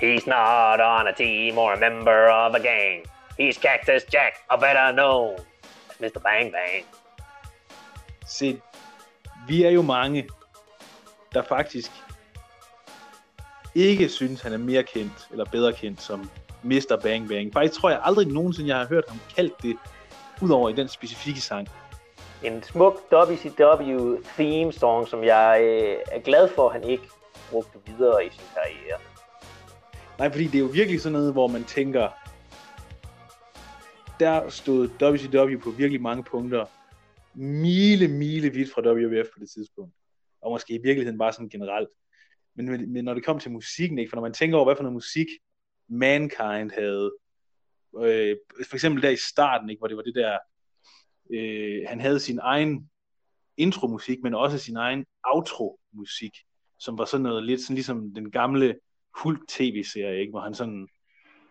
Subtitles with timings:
[0.00, 3.04] He's not on a team or a member of a gang.
[3.38, 5.36] He's Cactus Jack, a better known
[6.00, 6.22] Mr.
[6.22, 6.84] Bang Bang.
[8.26, 8.60] Se,
[9.48, 10.28] vi er jo mange,
[11.34, 11.90] der faktisk
[13.74, 16.30] ikke synes, han er mere kendt, eller bedre kendt som
[16.62, 16.98] Mr.
[17.02, 17.52] Bang Bang.
[17.52, 19.76] Faktisk tror jeg aldrig nogensinde, jeg har hørt ham kaldt det,
[20.42, 21.68] udover i den specifikke sang.
[22.42, 27.04] En smuk WCW theme song, som jeg øh, er glad for, at han ikke
[27.50, 28.98] brugte videre i sin karriere.
[30.20, 32.08] Nej, fordi det er jo virkelig sådan noget, hvor man tænker,
[34.18, 36.66] der stod WCW på virkelig mange punkter
[37.34, 39.94] mile, mile vidt fra WWF på det tidspunkt.
[40.42, 41.88] Og måske i virkeligheden bare sådan generelt.
[42.56, 44.10] Men, men når det kom til musikken, ikke?
[44.10, 45.26] for når man tænker over, hvad for noget musik
[45.88, 47.12] Mankind havde,
[47.96, 48.36] øh,
[48.68, 49.80] for eksempel der i starten, ikke?
[49.80, 50.38] hvor det var det der,
[51.30, 52.90] øh, han havde sin egen
[53.56, 56.32] intromusik, men også sin egen outro-musik,
[56.78, 58.74] som var sådan noget lidt sådan ligesom den gamle
[59.18, 60.30] Hulk tv-serie, ikke?
[60.30, 60.88] hvor han sådan,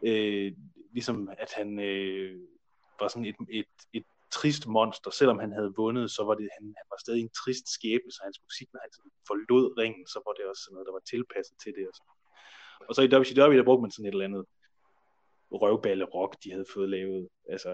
[0.03, 0.51] øh,
[0.93, 2.39] ligesom at han øh,
[2.99, 6.65] var sådan et, et, et trist monster, selvom han havde vundet, så var det, han,
[6.79, 10.19] han var stadig en trist skæbne, så hans musik, når han sådan forlod ringen, så
[10.25, 11.85] var det også sådan noget, der var tilpasset til det.
[11.89, 12.15] Og, sådan.
[12.87, 14.45] og så i WCW, der brugte man sådan et eller andet
[15.61, 17.29] røvballe rock, de havde fået lavet.
[17.49, 17.71] Altså,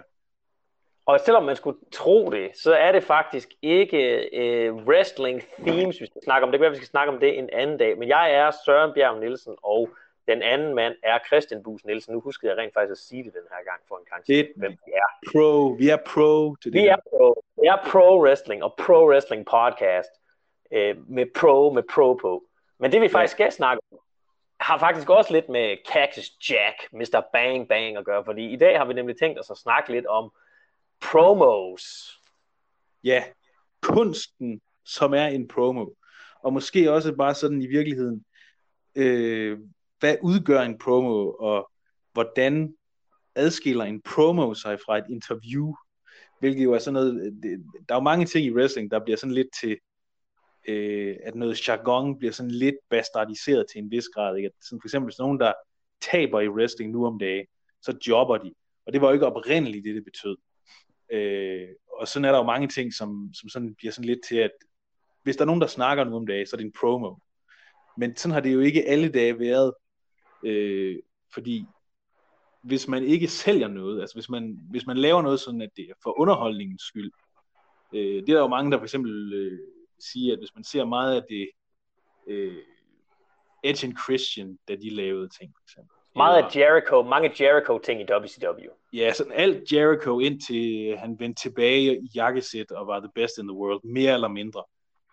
[1.05, 6.05] og selvom man skulle tro det, så er det faktisk ikke øh, wrestling themes, vi
[6.05, 6.51] skal snakke om.
[6.51, 7.97] Det kan være, vi skal snakke om det en anden dag.
[7.97, 9.89] Men jeg er Søren Bjerg Nielsen, og
[10.27, 12.13] den anden mand er Christian Bus Nielsen.
[12.13, 14.51] Nu huskede jeg rent faktisk at sige det den her gang for en gang det,
[14.55, 15.31] hvem vi er.
[15.31, 17.43] Pro, vi er pro til det Vi er pro.
[17.61, 20.09] Vi er pro wrestling og pro wrestling podcast
[20.71, 22.43] øh, med pro med pro på.
[22.79, 23.99] Men det vi faktisk skal snakke om,
[24.59, 27.21] har faktisk også lidt med Cactus Jack, Mr.
[27.33, 30.05] Bang Bang at gøre, fordi i dag har vi nemlig tænkt os at snakke lidt
[30.05, 30.31] om
[31.01, 31.83] promos.
[33.03, 33.23] Ja,
[33.81, 35.85] kunsten, som er en promo.
[36.43, 38.25] Og måske også bare sådan i virkeligheden,
[38.95, 39.59] øh,
[39.99, 41.71] hvad udgør en promo, og
[42.13, 42.75] hvordan
[43.35, 45.73] adskiller en promo sig fra et interview,
[46.39, 49.17] hvilket jo er sådan noget, det, der er jo mange ting i wrestling, der bliver
[49.17, 49.77] sådan lidt til,
[50.67, 54.47] øh, at noget jargon bliver sådan lidt bastardiseret til en vis grad, ikke?
[54.47, 55.53] At sådan for eksempel, hvis nogen, der
[56.01, 57.45] taber i wrestling nu om dagen,
[57.81, 58.53] så jobber de,
[58.85, 60.37] og det var jo ikke oprindeligt det, det betød.
[61.11, 61.67] Øh,
[61.99, 64.51] og sådan er der jo mange ting, som, som sådan bliver sådan lidt til, at
[65.23, 67.15] hvis der er nogen, der snakker nu om dagen, så er det en promo.
[67.97, 69.73] Men sådan har det jo ikke alle dage været,
[70.43, 70.99] øh,
[71.33, 71.65] fordi
[72.61, 75.89] hvis man ikke sælger noget, altså hvis man, hvis man laver noget sådan, at det
[75.89, 77.11] er for underholdningens skyld,
[77.93, 79.59] øh, det er der jo mange, der for eksempel øh,
[79.99, 81.49] siger, at hvis man ser meget af det,
[82.27, 82.63] øh,
[83.63, 88.03] Edge and Christian, da de lavede ting, for eksempel, meget af Jericho, mange Jericho-ting i
[88.03, 88.71] WCW.
[88.93, 93.47] Ja, sådan alt Jericho indtil han vendte tilbage i jakkesæt og var the best in
[93.47, 94.63] the world, mere eller mindre.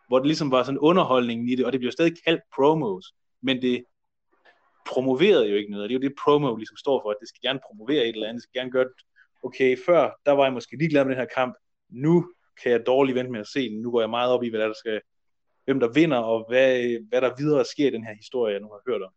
[0.09, 3.63] Hvor det ligesom var sådan underholdningen i det, og det bliver stadig kaldt promos, men
[3.63, 3.85] det
[4.87, 5.91] promoverede jo ikke noget.
[5.91, 8.29] Det er jo det, promo ligesom står for, at det skal gerne promovere et eller
[8.29, 8.93] andet, det skal gerne gøre det.
[9.43, 11.55] Okay, før, der var jeg måske ligeglad med den her kamp,
[11.91, 12.27] nu
[12.63, 14.61] kan jeg dårligt vente med at se den, nu går jeg meget op i, hvad
[14.61, 15.01] der skal,
[15.65, 18.69] hvem der vinder, og hvad, hvad der videre sker i den her historie, jeg nu
[18.69, 19.13] har hørt om.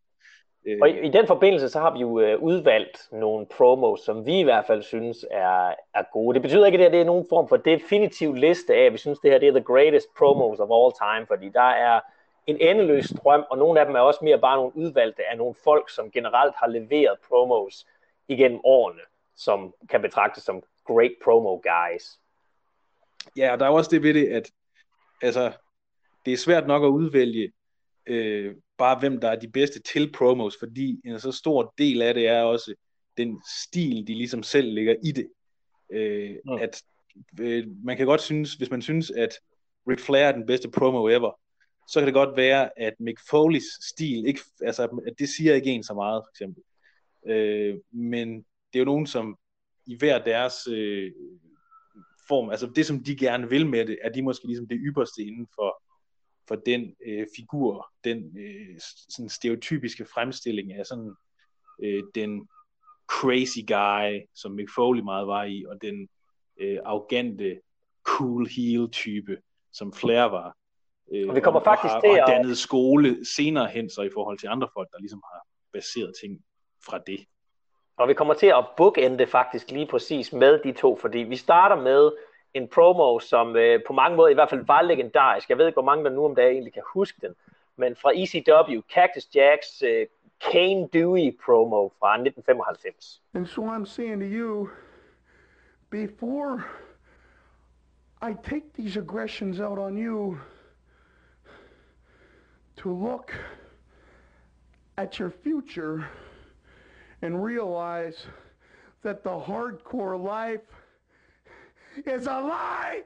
[0.65, 4.25] Øh, og i, i den forbindelse, så har vi jo øh, udvalgt nogle promos, som
[4.25, 6.33] vi i hvert fald synes er, er gode.
[6.33, 9.19] Det betyder ikke, at det er nogen form for definitiv liste af, at vi synes,
[9.19, 11.99] det her det er the greatest promos of all time, fordi der er
[12.47, 15.55] en endeløs strøm, og nogle af dem er også mere bare nogle udvalgte af nogle
[15.63, 17.87] folk, som generelt har leveret promos
[18.27, 19.01] igennem årene,
[19.35, 22.19] som kan betragtes som great promo guys.
[23.37, 24.51] Ja, og der er også det ved det, at
[25.21, 25.51] altså,
[26.25, 27.51] det er svært nok at udvælge
[28.07, 32.13] øh, bare hvem der er de bedste til promos, fordi en så stor del af
[32.13, 32.75] det er også
[33.17, 35.27] den stil, de ligesom selv lægger i det.
[35.91, 36.51] Øh, mm.
[36.51, 36.83] At
[37.39, 39.39] øh, man kan godt synes, hvis man synes, at
[39.89, 41.39] Ric Flair er den bedste promo ever,
[41.87, 45.71] så kan det godt være, at Mick Foley's stil, ikke, altså, at det siger ikke
[45.71, 46.63] en så meget, for eksempel.
[47.27, 49.37] Øh, men det er jo nogen, som
[49.85, 51.11] i hver deres øh,
[52.27, 55.21] form, altså det, som de gerne vil med det, er de måske ligesom det ypperste
[55.21, 55.81] inden for
[56.47, 61.13] for den øh, figur, den øh, sådan stereotypiske fremstilling af sådan
[61.83, 62.47] øh, den
[63.07, 66.09] crazy guy, som Mick Foley meget var i, og den
[66.59, 67.59] øh, arrogante
[68.03, 69.37] cool heel type,
[69.73, 70.55] som Flair var.
[71.13, 72.23] Øh, og vi kommer og, faktisk og, til at...
[72.23, 75.41] Og dannet skole senere hen, så i forhold til andre folk, der ligesom har
[75.73, 76.41] baseret ting
[76.85, 77.25] fra det.
[77.97, 81.75] Og vi kommer til at bookende faktisk lige præcis med de to, fordi vi starter
[81.75, 82.11] med
[82.55, 85.49] en promo, som øh, på mange måder i hvert fald var legendarisk.
[85.49, 87.35] Jeg ved ikke, hvor mange der nu om dagen egentlig kan huske den.
[87.75, 90.07] Men fra ECW, Cactus Jacks øh,
[90.51, 93.21] Kane Dewey promo fra 1995.
[93.33, 94.69] And so I'm saying to you,
[95.89, 96.63] before
[98.21, 100.37] I take these aggressions out on you,
[102.77, 103.33] to look
[104.97, 106.07] at your future
[107.21, 108.27] and realize
[109.03, 110.84] that the hardcore life
[112.05, 113.03] is a lie.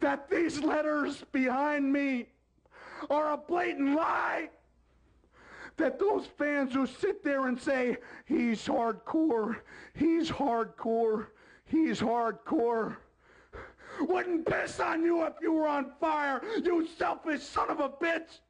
[0.00, 2.26] That these letters behind me
[3.10, 4.48] are a blatant lie.
[5.76, 9.56] That those fans who sit there and say, he's hardcore,
[9.94, 11.26] he's hardcore,
[11.66, 12.96] he's hardcore,
[14.00, 18.40] wouldn't piss on you if you were on fire, you selfish son of a bitch.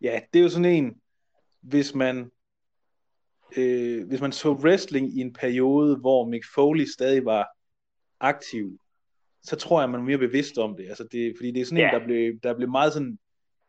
[0.00, 1.00] Ja, det er jo sådan en,
[1.60, 2.30] hvis man
[3.56, 7.48] øh, hvis man så wrestling i en periode, hvor Mick Foley stadig var
[8.22, 8.78] aktiv,
[9.42, 10.88] så tror jeg, man er mere bevidst om det.
[10.88, 11.94] Altså det fordi det er sådan yeah.
[11.94, 13.18] en, der blev, der blev meget sådan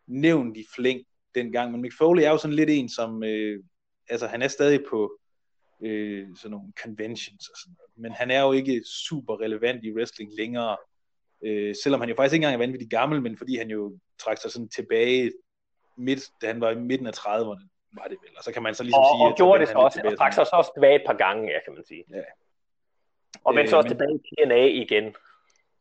[0.08, 1.02] nævnt i flæng
[1.36, 1.72] dengang.
[1.72, 3.64] Men Mick Foley er jo sådan lidt en, som, øh,
[4.10, 5.20] altså han er stadig på
[5.84, 7.92] øh, sådan nogle conventions og sådan noget.
[7.96, 10.78] Men han er jo ikke super relevant i wrestling længere.
[11.46, 14.38] Øh, selvom han jo faktisk ikke engang er vanvittigt gammel, men fordi han jo trak
[14.38, 15.32] sig sådan tilbage
[15.98, 17.68] midt, da han var i midten af 30'erne
[17.98, 18.38] var det vel.
[18.38, 19.26] Og så kan man så ligesom og, sige...
[19.26, 21.60] Og gjorde det så også, og trak sig så også tilbage et par gange, ja,
[21.66, 22.04] kan man sige.
[22.10, 22.22] Ja.
[23.44, 25.16] Og men så også men, tilbage i TNA igen.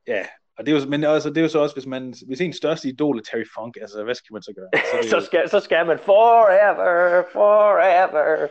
[0.06, 0.26] Ja,
[0.58, 2.52] og det er jo, men også, det er jo så også, hvis, man, hvis en
[2.52, 4.68] største idol er Terry Funk, altså hvad skal man så gøre?
[4.74, 8.48] Så, så, skal, så skal man forever, forever.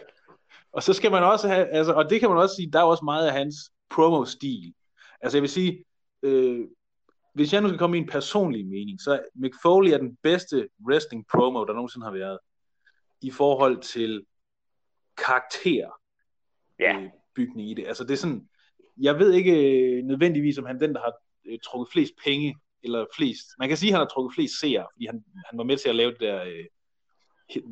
[0.72, 2.84] Og så skal man også have, altså, og det kan man også sige, der er
[2.84, 3.56] også meget af hans
[3.90, 4.74] promo-stil.
[5.22, 5.86] Altså jeg vil sige,
[6.24, 6.68] øh,
[7.34, 10.70] hvis jeg nu skal komme i en personlig mening, så Mick Foley er den bedste
[10.88, 12.40] wrestling promo, der nogensinde har været
[13.22, 14.26] i forhold til
[15.26, 16.00] karakter
[16.80, 16.96] ja.
[16.96, 17.88] øh, bygning i det.
[17.88, 18.50] Altså det er sådan,
[19.02, 21.14] jeg ved ikke øh, nødvendigvis, om han den, der har
[21.46, 24.88] øh, trukket flest penge, eller flest, man kan sige, at han har trukket flest seere,
[24.94, 26.66] fordi han, han var med til at lave det der øh,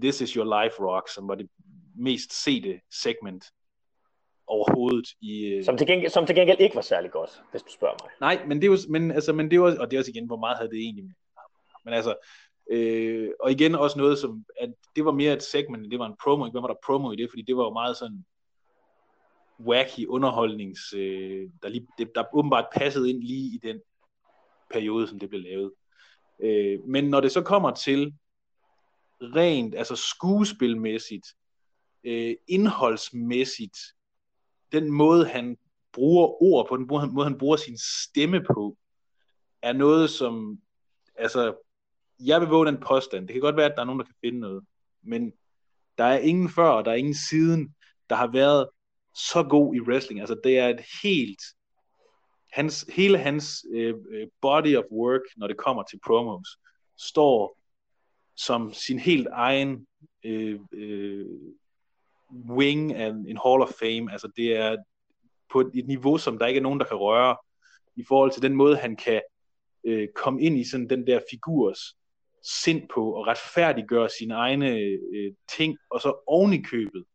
[0.01, 1.49] This is Your Life Rock, som var det
[1.95, 3.45] mest sete segment
[4.47, 5.45] overhovedet i...
[5.45, 5.65] Øh...
[5.65, 8.11] Som, til gengæld, som til gengæld ikke var særlig godt, hvis du spørger mig.
[8.19, 10.37] Nej, men det var, men, altså, men det var, og det er også igen, hvor
[10.37, 11.13] meget havde det egentlig med.
[11.85, 12.15] Men altså,
[12.71, 16.17] Øh, og igen også noget, som, at det var mere et segment, det var en
[16.23, 16.53] promo, ikke?
[16.53, 17.29] Hvad var der promo i det?
[17.29, 18.25] Fordi det var jo meget sådan
[19.59, 23.81] wacky underholdnings, øh, der, lige, det, der åbenbart passede ind lige i den
[24.71, 25.71] periode, som det blev lavet.
[26.39, 28.13] Øh, men når det så kommer til
[29.21, 31.27] rent, altså skuespilmæssigt,
[32.03, 33.77] øh, indholdsmæssigt,
[34.71, 35.57] den måde han
[35.93, 38.77] bruger ord på, den måde han bruger sin stemme på,
[39.61, 40.61] er noget, som
[41.15, 41.55] altså
[42.19, 43.27] jeg vil våge den påstand.
[43.27, 44.63] Det kan godt være, at der er nogen, der kan finde noget.
[45.03, 45.33] Men
[45.97, 47.75] der er ingen før, og der er ingen siden,
[48.09, 48.69] der har været
[49.19, 50.19] så god i wrestling.
[50.19, 51.41] Altså, det er et helt...
[52.51, 56.47] Hans, hele hans øh, øh, body of work, når det kommer til promos,
[56.97, 57.57] står
[58.35, 59.87] som sin helt egen
[60.25, 61.25] øh, øh,
[62.49, 64.11] wing af en Hall of Fame.
[64.11, 64.77] Altså, det er
[65.51, 67.37] på et, et niveau, som der ikke er nogen, der kan røre,
[67.95, 69.21] i forhold til den måde, han kan
[69.83, 71.79] øh, komme ind i sådan den der figurs
[72.63, 74.69] sind på og retfærdiggøre sine egne
[75.13, 77.05] øh, ting, og så oven i købet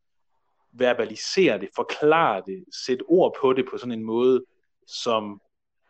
[0.74, 4.44] verbalisere det, forklare det, sætte ord på det på sådan en måde,
[4.86, 5.40] som,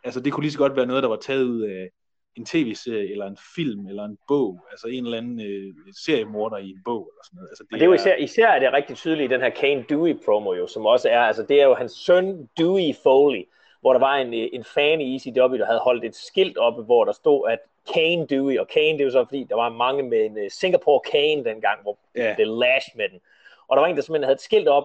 [0.05, 1.89] altså det kunne lige så godt være noget, der var taget ud af
[2.37, 6.71] en tv-serie, eller en film, eller en bog, altså en eller anden øh, seriemorder i
[6.71, 7.49] en bog, eller sådan noget.
[7.49, 9.85] Altså, det, det er jo især, især er det rigtig tydeligt i den her Kane
[9.89, 13.45] Dewey promo jo, som også er, altså det er jo hans søn Dewey Foley,
[13.81, 17.05] hvor der var en, en fan i ECW, der havde holdt et skilt oppe, hvor
[17.05, 17.59] der stod, at
[17.95, 20.49] Kane Dewey, og Kane, det er jo så fordi, der var mange med en uh,
[20.51, 22.37] Singapore Kane dengang, hvor yeah.
[22.37, 23.21] det lash med den.
[23.75, 24.85] Og der var en, der simpelthen havde et skilt op,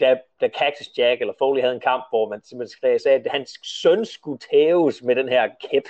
[0.00, 3.30] da, da Cactus Jack eller Foley havde en kamp, hvor man simpelthen skrev, sagde, at
[3.30, 5.82] hans søn skulle tæves med den her kæp.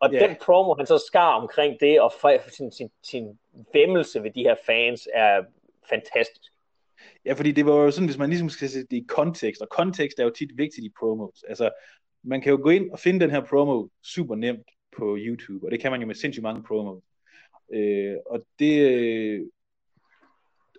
[0.00, 0.28] Og yeah.
[0.28, 2.12] den promo, han så skar omkring det, og
[2.48, 3.38] sin, sin, sin
[3.72, 5.44] vemmelse ved de her fans, er
[5.90, 6.52] fantastisk.
[7.24, 9.68] Ja, fordi det var jo sådan, hvis man ligesom skal sætte det i kontekst, og
[9.68, 11.44] kontekst er jo tit vigtigt i promos.
[11.48, 11.70] Altså,
[12.22, 15.70] man kan jo gå ind og finde den her promo super nemt på YouTube, og
[15.70, 17.02] det kan man jo med sindssygt mange promos.
[17.72, 19.50] Øh, og det,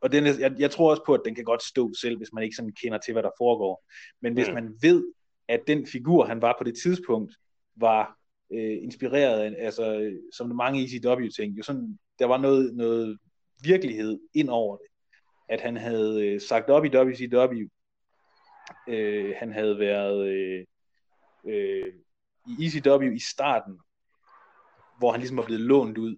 [0.01, 2.44] og den, jeg, jeg tror også på, at den kan godt stå selv, hvis man
[2.44, 3.86] ikke sådan kender til, hvad der foregår.
[4.22, 4.54] Men hvis mm.
[4.54, 5.04] man ved,
[5.48, 7.34] at den figur, han var på det tidspunkt,
[7.75, 8.18] var
[8.54, 13.18] øh, inspireret af, altså, som mange ECW-ting, jo sådan, der var noget, noget
[13.63, 14.88] virkelighed ind over det
[15.50, 17.68] at han havde øh, sagt op i WCW.
[18.88, 20.66] Øh, han havde været øh,
[21.48, 21.94] øh,
[22.48, 23.80] i ECW i starten,
[24.98, 26.16] hvor han ligesom var blevet lånt ud.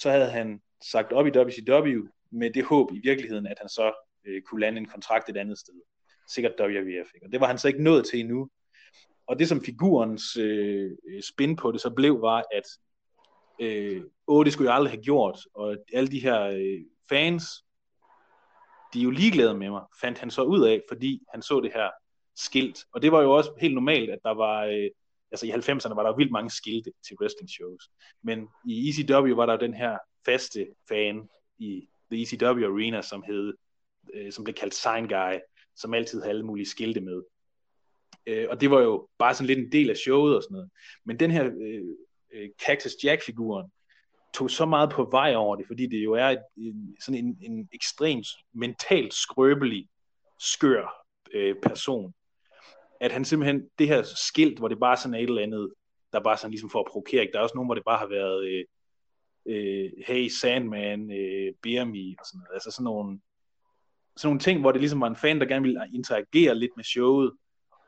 [0.00, 0.60] Så havde han
[0.92, 3.92] sagt op i WCW med det håb i virkeligheden, at han så
[4.26, 5.74] øh, kunne lande en kontrakt et andet sted.
[6.28, 7.14] Sikkert WWF.
[7.14, 7.26] Ikke?
[7.26, 8.48] Og det var han så ikke nået til endnu.
[9.26, 12.64] Og det som figurens øh, øh, spin på det så blev, var, at
[13.60, 17.44] øh, åh, det skulle jeg aldrig have gjort, og alle de her øh, fans,
[18.92, 21.72] de er jo ligeglade med mig, fandt han så ud af, fordi han så det
[21.74, 21.90] her
[22.36, 22.84] skilt.
[22.92, 24.90] Og det var jo også helt normalt, at der var, øh,
[25.30, 27.90] altså i 90'erne var der vildt mange skilte til wrestling shows.
[28.22, 33.54] Men i ECW var der den her faste fan i The ECW Arena, som hed
[34.14, 35.38] øh, som blev kaldt Sign Guy,
[35.76, 37.22] som altid havde alle mulige skilte med.
[38.26, 40.70] Øh, og det var jo bare sådan lidt en del af showet og sådan noget.
[41.04, 41.82] Men den her øh,
[42.32, 43.72] øh, Cactus Jack-figuren
[44.34, 47.38] tog så meget på vej over det, fordi det jo er et, en, sådan en,
[47.40, 49.88] en ekstremt mentalt skrøbelig,
[50.38, 52.14] skør øh, person,
[53.00, 55.72] at han simpelthen, det her skilt, hvor det bare sådan er et eller andet,
[56.12, 58.06] der bare sådan ligesom for at provokere, der er også nogen, hvor det bare har
[58.06, 58.64] været, øh,
[59.48, 63.20] øh, hey Sandman, øh, bear me, og sådan noget, altså sådan nogle,
[64.16, 66.84] sådan nogle ting, hvor det ligesom var en fan, der gerne ville interagere lidt med
[66.84, 67.32] showet,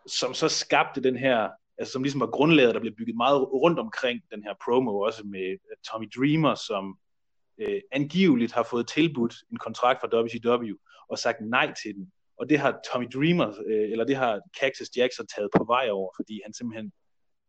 [0.07, 3.79] som så skabte den her, altså som ligesom var grundlaget, der blev bygget meget rundt
[3.79, 6.99] omkring den her promo, også med øh, Tommy Dreamer, som
[7.59, 10.75] øh, angiveligt har fået tilbudt en kontrakt fra WCW,
[11.09, 12.13] og sagt nej til den.
[12.39, 16.11] Og det har Tommy Dreamer, øh, eller det har Cactus Jackson taget på vej over,
[16.17, 16.93] fordi han simpelthen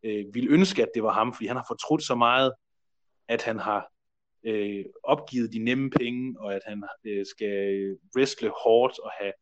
[0.04, 2.54] øh, ville ønske, at det var ham, fordi han har fortrudt så meget,
[3.28, 3.92] at han har
[4.44, 9.34] øh, opgivet de nemme penge, og at han øh, skal wrestle hårdt og have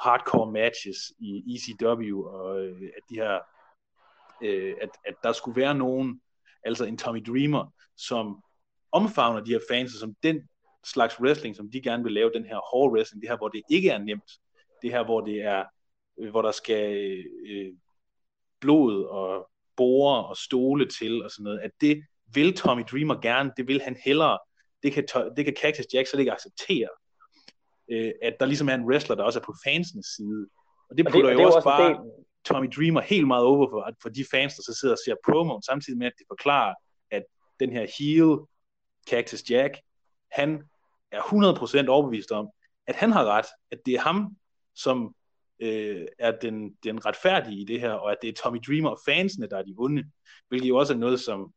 [0.00, 3.38] hardcore matches i ECW, og øh, at de her,
[4.42, 6.20] øh, at, at der skulle være nogen,
[6.64, 8.42] altså en Tommy Dreamer, som
[8.92, 10.48] omfavner de her fans, som den
[10.84, 13.62] slags wrestling, som de gerne vil lave, den her hårde wrestling, det her, hvor det
[13.70, 14.30] ikke er nemt,
[14.82, 15.64] det her, hvor det er,
[16.18, 17.72] øh, hvor der skal øh,
[18.60, 22.02] blod og borer og stole til og sådan noget, at det
[22.34, 24.38] vil Tommy Dreamer gerne, det vil han hellere,
[24.82, 25.04] det kan,
[25.36, 26.88] det kan Cactus Jack så ikke acceptere,
[27.90, 30.48] øh, at der ligesom er en wrestler, der også er på fansenes side.
[30.90, 31.96] Og det putter og det, jo det også, også bare del...
[32.44, 35.60] Tommy Dreamer helt meget over for, for de fans, der så sidder og ser promo,
[35.60, 36.74] samtidig med, at de forklarer,
[37.10, 37.24] at
[37.60, 38.38] den her heel,
[39.10, 39.78] Cactus Jack,
[40.32, 40.62] han
[41.12, 42.48] er 100% overbevist om,
[42.86, 44.36] at han har ret, at det er ham,
[44.74, 45.14] som
[45.60, 48.98] øh, er den, den retfærdige i det her, og at det er Tommy Dreamer og
[49.06, 50.04] fansene, der er de onde,
[50.48, 51.52] hvilket jo også er noget, som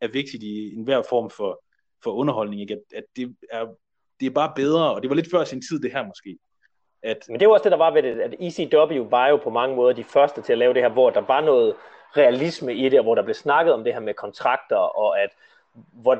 [0.00, 1.63] er vigtigt i enhver form for,
[2.04, 2.74] for underholdning, ikke?
[2.74, 3.66] At, at det, er,
[4.20, 6.38] det er bare bedre, og det var lidt før sin tid det her måske.
[7.02, 7.24] At...
[7.28, 9.76] Men det var også det, der var ved det, at ECW var jo på mange
[9.76, 11.74] måder de første til at lave det her, hvor der var noget
[12.16, 15.30] realisme i det, og hvor der blev snakket om det her med kontrakter, og at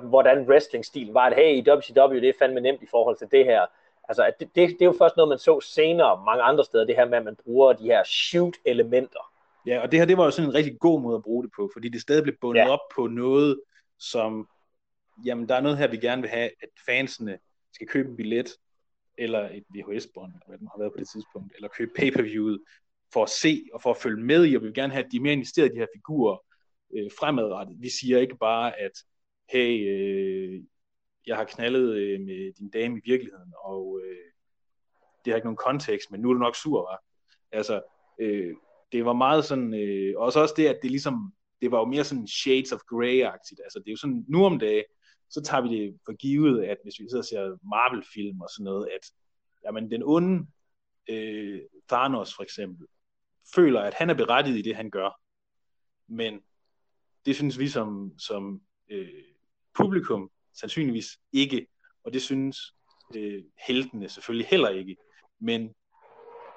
[0.03, 3.45] hvordan wrestling-stil var, at hey, i WCW, det er fandme nemt i forhold til det
[3.45, 3.67] her.
[4.09, 6.85] Altså, at det, det, det er jo først noget, man så senere mange andre steder,
[6.85, 9.31] det her med, at man bruger de her shoot-elementer.
[9.67, 11.53] Ja, og det her, det var jo sådan en rigtig god måde at bruge det
[11.57, 12.71] på, fordi det stadig blev bundet ja.
[12.71, 13.61] op på noget,
[13.99, 14.49] som,
[15.26, 17.38] jamen, der er noget her, vi gerne vil have, at fansene
[17.73, 18.56] skal købe en billet,
[19.18, 22.61] eller et VHS-bånd, eller hvad den har været på det tidspunkt, eller købe pay-per-viewet,
[23.12, 25.12] for at se og for at følge med i, og vi vil gerne have, at
[25.12, 26.38] de mere investeret i de her figurer
[26.97, 27.76] øh, fremadrettet.
[27.80, 28.92] Vi siger ikke bare, at
[29.49, 30.62] hey, øh,
[31.26, 34.16] jeg har knaldet øh, med din dame i virkeligheden, og øh,
[35.25, 37.04] det har ikke nogen kontekst, men nu er du nok sur, var.
[37.52, 37.83] Altså,
[38.21, 38.54] øh,
[38.92, 42.04] det var meget sådan, øh, også også det, at det ligesom, det var jo mere
[42.04, 44.85] sådan shades of grey-agtigt, altså det er jo sådan, nu om dagen,
[45.31, 48.64] så tager vi det for givet, at hvis vi sidder og ser Marvel-film og sådan
[48.64, 49.11] noget, at
[49.64, 50.47] jamen, den onde
[51.09, 52.87] øh, Thanos for eksempel,
[53.54, 55.21] føler, at han er berettiget i det, han gør.
[56.09, 56.40] Men
[57.26, 59.25] det synes vi som, som øh,
[59.75, 61.66] publikum sandsynligvis ikke,
[62.04, 62.59] og det synes
[63.16, 64.97] øh, heltene selvfølgelig heller ikke.
[65.40, 65.75] Men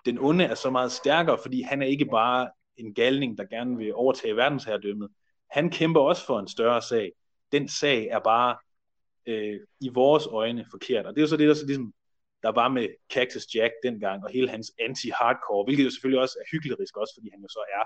[0.05, 3.77] den onde er så meget stærkere, fordi han er ikke bare en galning, der gerne
[3.77, 5.09] vil overtage verdensherredømmet.
[5.51, 7.11] Han kæmper også for en større sag.
[7.51, 8.57] Den sag er bare
[9.25, 11.05] øh, i vores øjne forkert.
[11.05, 11.93] Og det er jo så det, der, så ligesom,
[12.43, 16.45] der var med Cactus Jack dengang, og hele hans anti-hardcore, hvilket jo selvfølgelig også er
[16.51, 17.83] hyggelig også, fordi han jo så er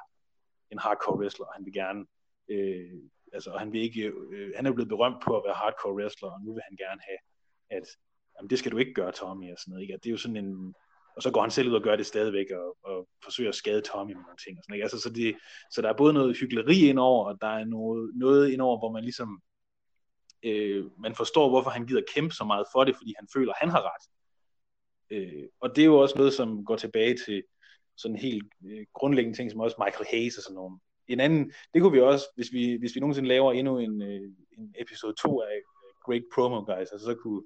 [0.71, 2.05] en hardcore wrestler, og han vil gerne
[2.49, 3.01] øh,
[3.33, 6.29] altså, han, vil ikke, øh, han er jo blevet berømt på at være hardcore wrestler,
[6.29, 7.19] og nu vil han gerne have,
[7.69, 7.87] at
[8.37, 9.81] jamen, det skal du ikke gøre, Tommy, og sådan noget.
[9.81, 9.93] Ikke?
[9.93, 10.75] At det er jo sådan en,
[11.15, 13.81] og så går han selv ud og gør det stadigvæk, og, og forsøger at skade
[13.81, 14.57] Tommy med nogle ting.
[14.57, 14.83] Og sådan, ikke?
[14.83, 15.35] Altså, så, det,
[15.71, 19.03] så der er både noget hyggeleri indover, og der er noget, noget indover, hvor man
[19.03, 19.41] ligesom,
[20.43, 23.69] øh, man forstår, hvorfor han gider kæmpe så meget for det, fordi han føler, han
[23.69, 24.05] har ret.
[25.09, 27.43] Øh, og det er jo også noget, som går tilbage til
[27.97, 31.81] sådan helt øh, grundlæggende ting, som også Michael Hayes og sådan nogle en anden, det
[31.81, 34.21] kunne vi også, hvis vi, hvis vi nogensinde laver endnu en, øh,
[34.57, 35.61] en episode 2 af
[36.05, 37.43] Great Promo Guys, altså så kunne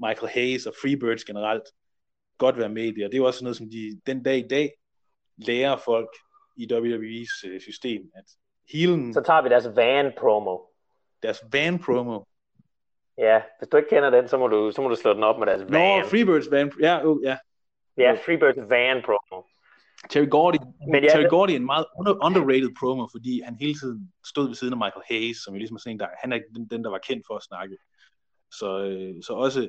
[0.00, 1.62] Michael Hayes og Freebirds generelt
[2.38, 4.38] godt være med i det, og det er jo også noget, som de den dag
[4.38, 4.72] i dag
[5.36, 6.08] lærer folk
[6.56, 8.24] i WWE's øh, system, at
[8.72, 9.14] healen...
[9.14, 10.58] Så tager vi deres van promo.
[11.22, 12.20] Deres van promo.
[13.18, 15.38] Ja, hvis du ikke kender den, så må du, så må du slå den op
[15.38, 15.70] med deres van.
[15.72, 17.36] Nå, Freebirds van, ja, uh, ja.
[17.96, 19.42] Ja, Freebirds van promo.
[20.10, 20.56] Terry Gordy,
[20.92, 24.54] Men ja, Terry Gordy er en meget underrated promo, fordi han hele tiden stod ved
[24.54, 26.84] siden af Michael Hayes, som jo ligesom er sådan en, der, han er den, den,
[26.84, 27.76] der var kendt for at snakke.
[28.50, 29.68] Så, øh, så også,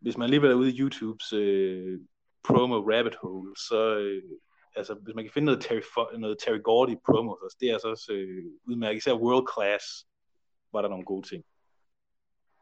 [0.00, 2.00] hvis man alligevel er ude i YouTubes øh,
[2.44, 4.22] promo rabbit hole, så øh,
[4.76, 5.82] altså, hvis man kan finde noget Terry,
[6.18, 8.98] noget Terry Gordy promo, så det er altså også øh, udmærket.
[8.98, 9.84] Især World Class
[10.72, 11.44] var der nogle gode ting.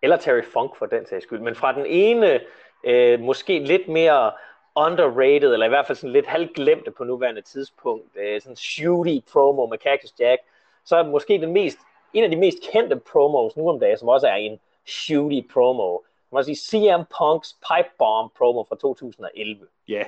[0.03, 1.41] Eller Terry Funk for den sags skyld.
[1.41, 2.41] Men fra den ene,
[2.85, 4.33] øh, måske lidt mere
[4.77, 9.67] underrated, eller i hvert fald sådan lidt halvglemte på nuværende tidspunkt, øh, sådan shooty promo
[9.67, 10.43] med Cactus Jack,
[10.85, 11.79] så er måske den mest,
[12.13, 15.91] en af de mest kendte promos nu om dagen, som også er en shooty promo.
[16.33, 19.67] Man må sige CM Punks Pipe Bomb promo fra 2011.
[19.89, 20.07] Ja, yeah.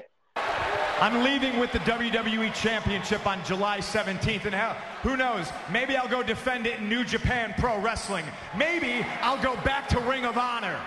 [1.01, 5.49] I'm leaving with the WWE Championship on July 17th, and how, who knows?
[5.71, 8.25] Maybe I'll go defend it in New Japan Pro Wrestling.
[8.57, 10.79] Maybe I'll go back to Ring of Honor.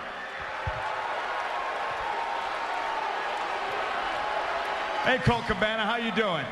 [5.04, 6.46] Hey, Colt Cabana, how you doing?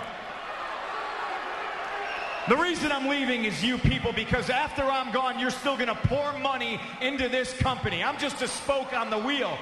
[2.48, 5.94] The reason I'm leaving is you people because after I'm gone, you're still going to
[5.94, 8.04] pour money into this company.
[8.04, 9.56] I'm just a spoke on the wheel.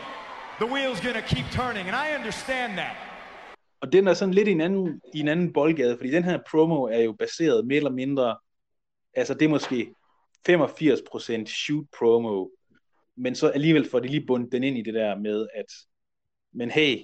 [0.59, 2.97] The wheel's going to keep turning, and I understand that.
[3.83, 6.39] Og den er sådan lidt i en anden, i en anden boldgade, fordi den her
[6.51, 8.39] promo er jo baseret mere eller mindre,
[9.15, 9.95] altså det er måske
[10.49, 12.49] 85% shoot promo,
[13.17, 15.67] men så alligevel får de lige bundet den ind i det der med, at
[16.53, 16.99] men hey,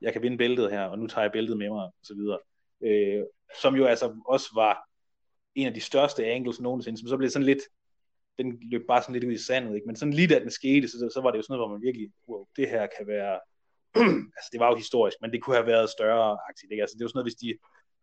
[0.00, 2.38] jeg kan vinde bæltet her, og nu tager jeg bæltet med mig, og så videre.
[2.84, 3.24] Øh,
[3.60, 4.88] som jo altså også var
[5.54, 7.62] en af de største angles nogensinde, som så blev sådan lidt,
[8.38, 9.86] den løb bare sådan lidt ud i sandet, ikke?
[9.86, 11.82] men sådan lige da den skete, så, så var det jo sådan noget, hvor man
[11.82, 13.40] virkelig, wow, det her kan være,
[14.36, 16.82] altså det var jo historisk, men det kunne have været større aktivt, ikke?
[16.82, 17.58] altså det var sådan noget, hvis de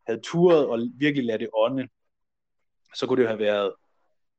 [0.07, 1.87] havde turet og virkelig lade det ånde,
[2.95, 3.73] så kunne det jo have været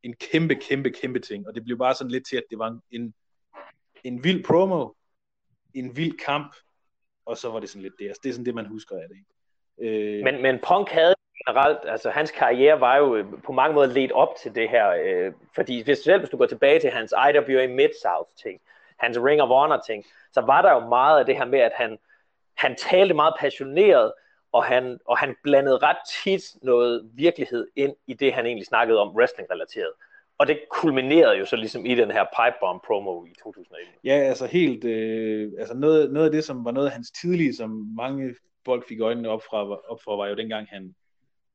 [0.02, 2.78] en kæmpe, kæmpe, kæmpe ting, og det blev bare sådan lidt til, at det var
[2.90, 3.14] en,
[4.04, 4.88] en vild promo,
[5.74, 6.54] en vild kamp,
[7.26, 8.06] og så var det sådan lidt det.
[8.06, 9.16] Altså, det er sådan det, man husker af det.
[9.16, 10.18] Ikke?
[10.18, 10.24] Øh...
[10.24, 11.14] Men, men Punk havde
[11.46, 14.88] generelt, altså hans karriere var jo øh, på mange måder ledt op til det her,
[14.90, 18.60] øh, fordi hvis, selv hvis du går tilbage til hans IWA Mid-South ting,
[18.98, 21.72] hans Ring of Honor ting, så var der jo meget af det her med, at
[21.74, 21.98] han,
[22.56, 24.12] han talte meget passioneret,
[24.52, 28.98] og han, og han blandede ret tit noget virkelighed ind i det, han egentlig snakkede
[28.98, 29.92] om wrestling-relateret.
[30.38, 33.92] Og det kulminerede jo så ligesom i den her pipebomb promo i 2011.
[34.04, 37.54] Ja, altså helt, øh, altså noget, noget af det, som var noget af hans tidlige,
[37.54, 38.34] som mange
[38.64, 40.94] folk fik øjnene op, fra, op for, var jo dengang han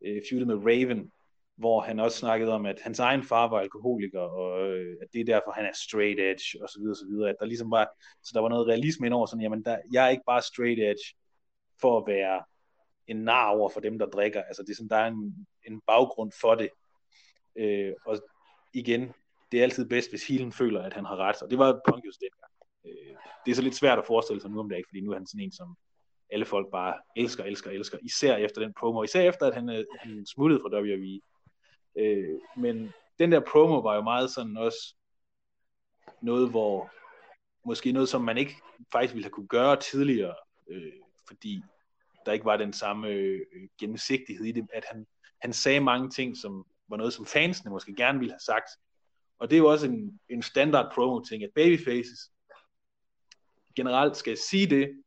[0.05, 1.11] øh, feudede med Raven,
[1.55, 5.21] hvor han også snakkede om, at hans egen far var alkoholiker, og øh, at det
[5.21, 7.29] er derfor, han er straight edge, og så videre, så videre.
[7.29, 7.89] At der ligesom var,
[8.23, 10.79] så der var noget realisme ind over, sådan, jamen, der, jeg er ikke bare straight
[10.79, 11.15] edge
[11.81, 12.43] for at være
[13.07, 14.43] en nar over for dem, der drikker.
[14.43, 16.69] Altså, det er sådan, der er en, en baggrund for det.
[17.55, 18.17] Øh, og
[18.73, 19.13] igen,
[19.51, 22.05] det er altid bedst, hvis healen føler, at han har ret, og det var Punk
[22.05, 22.53] just dengang.
[22.85, 25.17] Øh, det er så lidt svært at forestille sig nu om dagen, fordi nu er
[25.17, 25.77] han sådan en, som
[26.29, 29.85] alle folk bare elsker, elsker, elsker, især efter den promo, især efter, at han, øh,
[29.99, 31.19] han smuttede fra WWE.
[31.95, 34.95] Øh, men den der promo var jo meget sådan også
[36.21, 36.91] noget, hvor
[37.65, 38.55] måske noget, som man ikke
[38.91, 40.35] faktisk ville have kunne gøre tidligere,
[40.69, 40.93] øh,
[41.27, 41.61] fordi
[42.25, 43.41] der ikke var den samme øh,
[43.79, 45.07] gennemsigtighed i det, at han,
[45.41, 48.69] han sagde mange ting, som var noget, som fansene måske gerne ville have sagt.
[49.39, 52.31] Og det er jo også en, en standard promo-ting, at babyfaces
[53.75, 55.03] generelt skal sige det,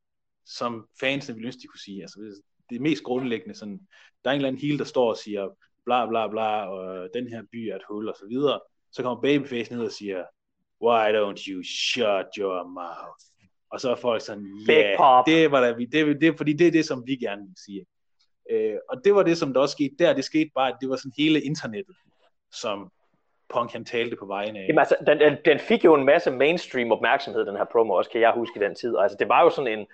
[0.47, 2.03] som fansene ville ønske, de kunne sige.
[2.03, 3.89] Altså, det er mest grundlæggende sådan,
[4.25, 5.49] der er en eller anden heel, der står og siger,
[5.87, 8.61] bla bla bla, og den her by er et hul, og så videre.
[8.93, 10.25] Så kommer babyface ned og siger,
[10.83, 13.25] why don't you shut your mouth?
[13.71, 16.71] Og så er folk sådan, ja, yeah, det var der, det, det, fordi det er
[16.71, 17.87] det, som vi gerne vil sige.
[18.51, 20.15] Øh, og det var det, som der også skete der.
[20.15, 21.97] Det skete bare, at det var sådan hele internettet,
[22.53, 22.93] som
[23.49, 24.67] Punk han talte på vejen af.
[24.69, 28.11] Jamen altså, den, den, den fik jo en masse mainstream opmærksomhed, den her promo også,
[28.11, 28.97] kan jeg huske i den tid.
[28.99, 29.87] Altså, det var jo sådan en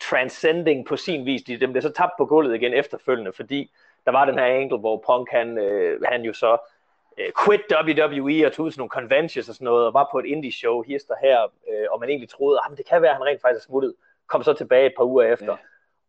[0.00, 1.42] transcending på sin vis.
[1.42, 3.70] De, dem blev så tabt på gulvet igen efterfølgende, fordi
[4.06, 6.58] der var den her angle, hvor Punk han, øh, han jo så
[7.18, 10.18] øh, quit WWE og tog ud til nogle conventions og sådan noget, og var på
[10.18, 13.10] et indie show, hister her, øh, og man egentlig troede, at ah, det kan være,
[13.10, 13.94] at han rent faktisk er smuttet.
[14.26, 15.52] Kom så tilbage et par uger efter.
[15.52, 15.56] Ja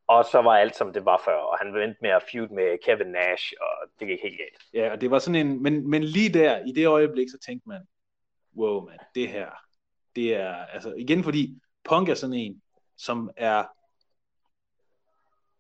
[0.08, 2.78] og så var alt, som det var før, og han vendte med at feud med
[2.84, 4.64] Kevin Nash, og det gik helt galt.
[4.74, 7.70] Ja, og det var sådan en, men, men lige der, i det øjeblik, så tænkte
[7.70, 7.88] man,
[8.58, 9.50] wow man, det her,
[10.16, 12.62] det er, altså igen fordi, Punk er sådan en,
[12.98, 13.66] som er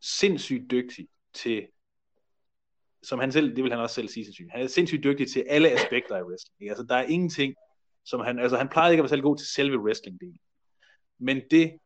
[0.01, 1.67] sindssygt dygtig til,
[3.07, 5.45] som han selv, det vil han også selv sige sindssygt, han er sindssygt dygtig til
[5.49, 6.69] alle aspekter af wrestling.
[6.69, 7.55] Altså der er ingenting,
[8.05, 10.39] som han, altså han plejede ikke at være særlig god til selve wrestling-delen.
[11.19, 11.79] Men det,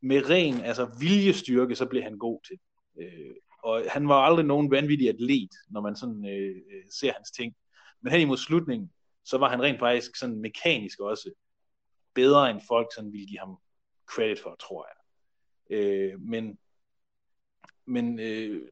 [0.00, 2.58] med ren altså viljestyrke, så blev han god til.
[3.00, 7.30] Øh, og han var aldrig nogen vanvittig atlet, når man sådan øh, øh ser hans
[7.30, 7.54] ting.
[8.00, 8.90] Men hen imod slutningen,
[9.24, 11.30] så var han rent faktisk sådan mekanisk også
[12.14, 13.56] bedre end folk sådan ville give ham
[14.06, 14.96] credit for, tror jeg.
[15.76, 16.58] Øh, men
[17.86, 18.68] men øh,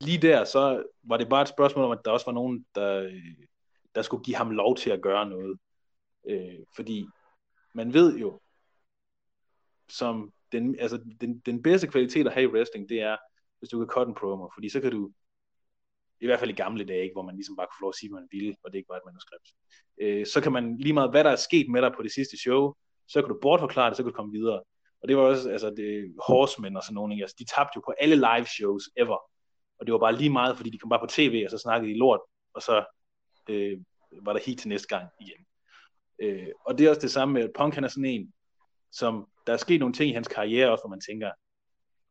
[0.00, 3.20] lige der, så var det bare et spørgsmål om, at der også var nogen, der,
[3.94, 5.58] der skulle give ham lov til at gøre noget.
[6.28, 7.06] Øh, fordi
[7.74, 8.40] man ved jo,
[9.88, 13.16] som den, altså, den, den bedste kvalitet at have i wrestling, det er,
[13.58, 15.10] hvis du kan cut en promo, fordi så kan du,
[16.20, 17.94] i hvert fald i gamle dage, ikke, hvor man ligesom bare kunne få lov at
[17.94, 19.48] sige, hvad man ville, og det ikke var et manuskript,
[20.00, 22.36] øh, så kan man lige meget, hvad der er sket med dig på det sidste
[22.38, 22.74] show,
[23.08, 24.62] så kan du bortforklare det, så kan du komme videre.
[25.02, 27.94] Og det var også, altså, det, Horsemen og sådan nogle, altså, de tabte jo på
[28.00, 29.18] alle live shows ever.
[29.78, 31.92] Og det var bare lige meget, fordi de kom bare på tv, og så snakkede
[31.92, 32.20] de lort,
[32.54, 32.84] og så
[33.50, 33.78] øh,
[34.22, 35.46] var der helt til næste gang igen.
[36.18, 38.32] Øh, og det er også det samme med, at Punk han er sådan en,
[38.92, 41.30] som der er sket nogle ting i hans karriere også, hvor man tænker,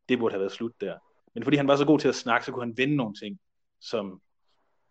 [0.08, 0.98] det burde have været slut der.
[1.34, 3.38] Men fordi han var så god til at snakke, så kunne han vende nogle ting,
[3.80, 4.20] som,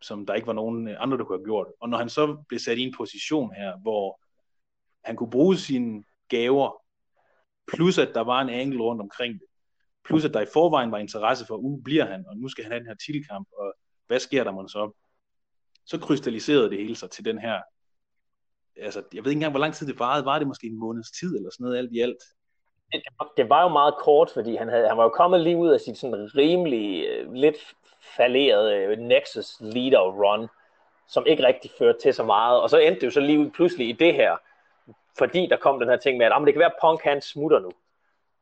[0.02, 1.68] som der ikke var nogen øh, andre, der kunne have gjort.
[1.80, 4.20] Og når han så blev sat i en position her, hvor
[5.04, 6.82] han kunne bruge sine gaver,
[7.74, 9.48] plus at der var en angle rundt omkring det,
[10.06, 12.72] plus at der i forvejen var interesse for, uh, bliver han, og nu skal han
[12.72, 13.74] have den her titelkamp, og
[14.08, 14.92] hvad sker der man så?
[15.86, 17.62] Så krystalliserede det hele sig til den her,
[18.78, 21.12] altså jeg ved ikke engang, hvor lang tid det varede, var det måske en måneds
[21.12, 22.24] tid, eller sådan noget alt i alt?
[22.92, 23.02] Det,
[23.38, 25.80] det var jo meget kort, fordi han, havde, han var jo kommet lige ud af
[25.80, 27.76] sit sådan rimelig, øh, lidt
[28.18, 30.48] falderede øh, Nexus leader run,
[31.08, 33.50] som ikke rigtig førte til så meget, og så endte det jo så lige ud
[33.50, 34.38] pludselig i det her,
[35.18, 37.22] fordi der kom den her ting med, at ah, det kan være, at Punk han
[37.22, 37.72] smutter nu.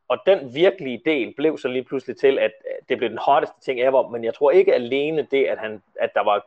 [0.08, 2.52] Og den virkelige del blev så lige pludselig til, at
[2.89, 6.13] det blev den hotteste ting ever, men jeg tror ikke alene det, at, han, at
[6.13, 6.46] der var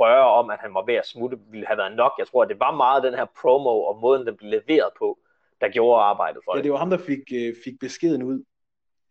[0.00, 2.12] røre om, at han var ved at smutte, ville have været nok.
[2.18, 5.18] Jeg tror, at det var meget den her promo og måden, den blev leveret på,
[5.60, 6.64] der gjorde arbejdet for ja, det.
[6.64, 8.44] det var ham, der fik, øh, fik beskeden ud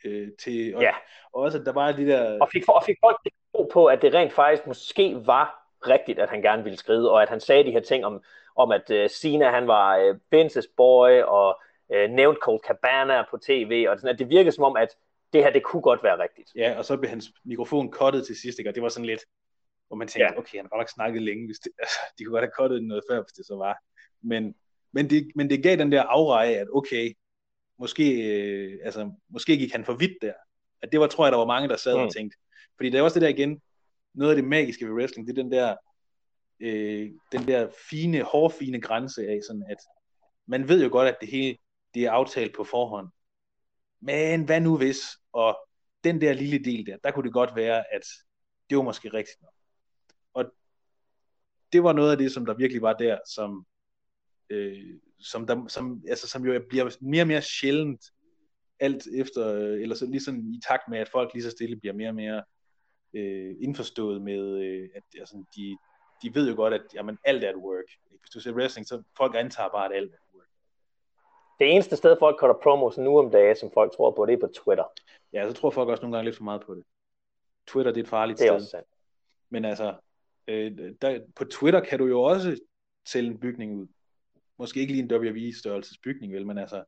[0.05, 0.91] øh, til, og, ja.
[1.33, 2.39] og også, at der var de der...
[2.41, 3.17] Og fik, og fik folk
[3.55, 7.21] tro på, at det rent faktisk måske var rigtigt, at han gerne ville skride, og
[7.21, 8.23] at han sagde de her ting om,
[8.55, 13.37] om at uh, Cena, han var uh, Vince's boy, og uh, nævnt Colt Cabana på
[13.37, 14.89] tv, og sådan, at det virkede som om, at
[15.33, 16.51] det her, det kunne godt være rigtigt.
[16.55, 18.69] Ja, og så blev hans mikrofon kottet til sidst, ikke?
[18.69, 19.21] og det var sådan lidt,
[19.87, 20.39] hvor man tænkte, ja.
[20.39, 22.83] okay, han har godt nok snakket længe, hvis det, altså, de kunne godt have kottet
[22.83, 23.77] noget før, hvis det så var.
[24.21, 24.55] Men,
[24.91, 27.13] men, det, men det gav den der afreje, at okay,
[27.79, 30.33] måske, øh, altså, måske gik han for vidt der.
[30.81, 32.03] At det var, tror jeg, der var mange, der sad mm.
[32.03, 32.37] og tænkte.
[32.75, 33.61] Fordi det er også det der igen,
[34.13, 35.75] noget af det magiske ved wrestling, det er den der,
[36.59, 39.77] øh, den der fine, hårfine grænse af sådan, at
[40.47, 41.57] man ved jo godt, at det hele,
[41.97, 43.09] det er aftalt på forhånd.
[44.01, 44.99] Men hvad nu hvis,
[45.33, 45.57] og
[46.03, 48.01] den der lille del der, der kunne det godt være, at
[48.69, 49.53] det var måske rigtigt nok.
[50.33, 50.45] Og
[51.73, 53.65] det var noget af det, som der virkelig var der, som,
[54.49, 58.05] øh, som, der, som, altså, som jo bliver mere og mere sjældent,
[58.79, 61.93] alt efter, øh, eller så ligesom i takt med, at folk lige så stille bliver
[61.93, 62.43] mere og mere
[63.13, 65.77] øh, indforstået med, øh, at altså, de,
[66.21, 67.85] de ved jo godt, at jamen, alt er at work.
[68.09, 70.26] Hvis du ser wrestling, så folk antager bare, at alt er.
[71.59, 74.37] Det eneste sted, folk cutter promos nu om dagen, som folk tror på, det er
[74.37, 74.83] på Twitter.
[75.33, 76.83] Ja, så tror folk også nogle gange lidt for meget på det.
[77.67, 78.55] Twitter, det er et farligt det er sted.
[78.55, 78.87] Også sandt.
[79.49, 79.93] Men altså,
[80.47, 82.59] øh, der, på Twitter kan du jo også
[83.07, 83.87] sælge en bygning ud.
[84.59, 86.83] Måske ikke lige en WWE-størrelses bygning, vel, men altså,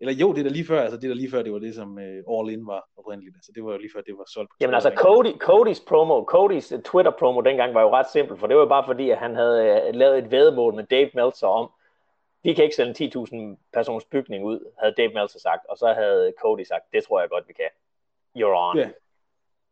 [0.00, 1.98] eller jo, det der lige før, altså det der lige før, det var det, som
[2.26, 3.36] uh, All In var oprindeligt.
[3.36, 6.24] Altså det var jo lige før, det var solgt på Jamen altså Cody, Codys promo,
[6.24, 9.10] Codys uh, Twitter promo dengang var jo ret simpel, for det var jo bare fordi,
[9.10, 11.70] at han havde uh, lavet et vedmål med Dave Meltzer om,
[12.46, 15.92] vi kan ikke sælge en 10.000 personers bygning ud, havde Dave Meltzer sagt, og så
[15.92, 17.70] havde Cody sagt, det tror jeg godt, vi kan.
[18.38, 18.78] You're on.
[18.78, 18.90] Ja.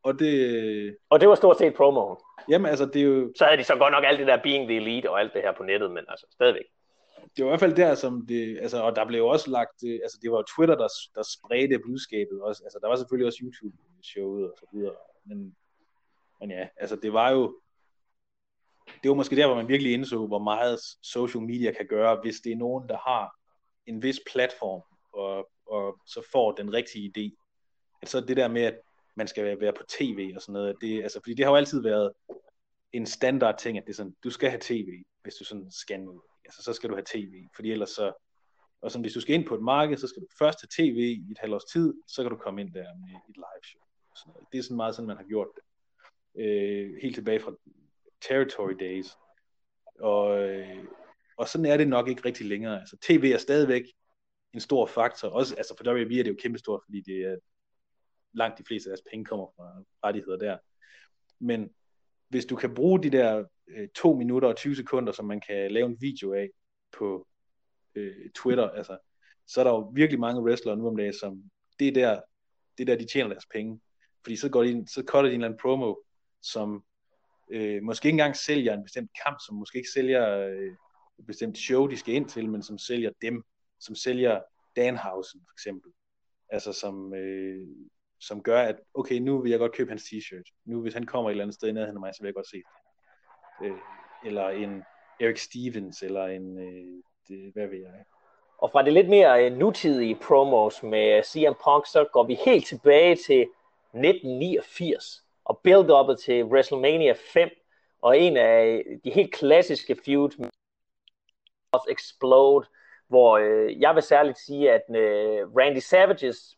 [0.03, 0.97] Og det...
[1.11, 2.17] Og det var stort set promoen.
[2.49, 3.33] Jamen altså, det er jo...
[3.39, 5.43] Så havde de så godt nok alt det der Being the Elite og alt det
[5.43, 6.65] her på nettet, men altså stadigvæk
[7.37, 10.19] det var i hvert fald der, som det, altså, og der blev også lagt, altså
[10.23, 14.51] det var jo Twitter, der, der spredte budskabet også, altså der var selvfølgelig også YouTube-showet
[14.51, 15.57] og så videre, men,
[16.41, 17.59] men ja, altså det var jo,
[19.03, 22.41] det var måske der, hvor man virkelig indså, hvor meget social media kan gøre, hvis
[22.41, 23.35] det er nogen, der har
[23.87, 27.37] en vis platform, og, og så får den rigtige idé.
[28.03, 28.81] Altså det der med, at
[29.17, 31.83] man skal være på tv og sådan noget, det, altså, fordi det har jo altid
[31.83, 32.13] været
[32.93, 34.89] en standard ting, at det er sådan, du skal have tv,
[35.23, 38.13] hvis du sådan skal noget altså, så skal du have tv, fordi ellers så,
[38.81, 40.97] og sådan, hvis du skal ind på et marked, så skal du først have tv
[41.29, 43.83] i et halvt års tid, så kan du komme ind der med et live show.
[44.17, 44.47] Sådan noget.
[44.53, 45.63] Det er sådan meget sådan, man har gjort det.
[46.43, 47.53] Øh, helt tilbage fra
[48.29, 49.07] Territory Days.
[50.01, 50.85] Og, øh,
[51.37, 52.81] og sådan er det nok ikke rigtig længere.
[52.81, 53.83] Altså, tv er stadigvæk
[54.55, 55.29] en stor faktor.
[55.29, 57.37] Også, altså for WWE er det jo kæmpestort, fordi det er
[58.33, 60.59] langt de fleste af deres penge kommer fra rettigheder der.
[61.39, 61.71] Men
[62.29, 65.73] hvis du kan bruge de der øh, 2 minutter og 20 sekunder, som man kan
[65.73, 66.49] lave en video af
[66.93, 67.27] på
[67.95, 68.99] øh, Twitter, altså,
[69.47, 71.43] så er der jo virkelig mange wrestlere nu om dagen, som
[71.79, 72.21] det er der,
[72.79, 73.81] det er der, de tjener deres penge.
[74.23, 75.95] Fordi så, går de så cutter de en eller anden promo,
[76.43, 76.85] som
[77.51, 80.73] øh, måske ikke engang sælger en bestemt kamp, som måske ikke sælger øh,
[81.19, 83.43] et bestemt show, de skal ind til, men som sælger dem,
[83.81, 84.41] som sælger
[84.77, 85.93] Danhausen for eksempel.
[86.49, 87.67] Altså som, øh,
[88.21, 90.63] som gør, at okay, nu vil jeg godt købe hans t-shirt.
[90.65, 92.35] Nu hvis han kommer et eller andet sted i nærheden af mig, så vil jeg
[92.35, 92.65] godt se det
[93.63, 93.79] øh,
[94.25, 94.83] eller en
[95.21, 98.05] Eric Stevens, eller en, øh, det, hvad ved jeg.
[98.59, 102.67] Og fra det lidt mere øh, nutidige promos med CM Punk, så går vi helt
[102.67, 107.49] tilbage til 1989 og build-uppet til WrestleMania 5,
[108.03, 110.49] og en af de helt klassiske feuds med
[111.89, 112.67] Explode,
[113.09, 116.57] hvor øh, jeg vil særligt sige, at øh, Randy Savages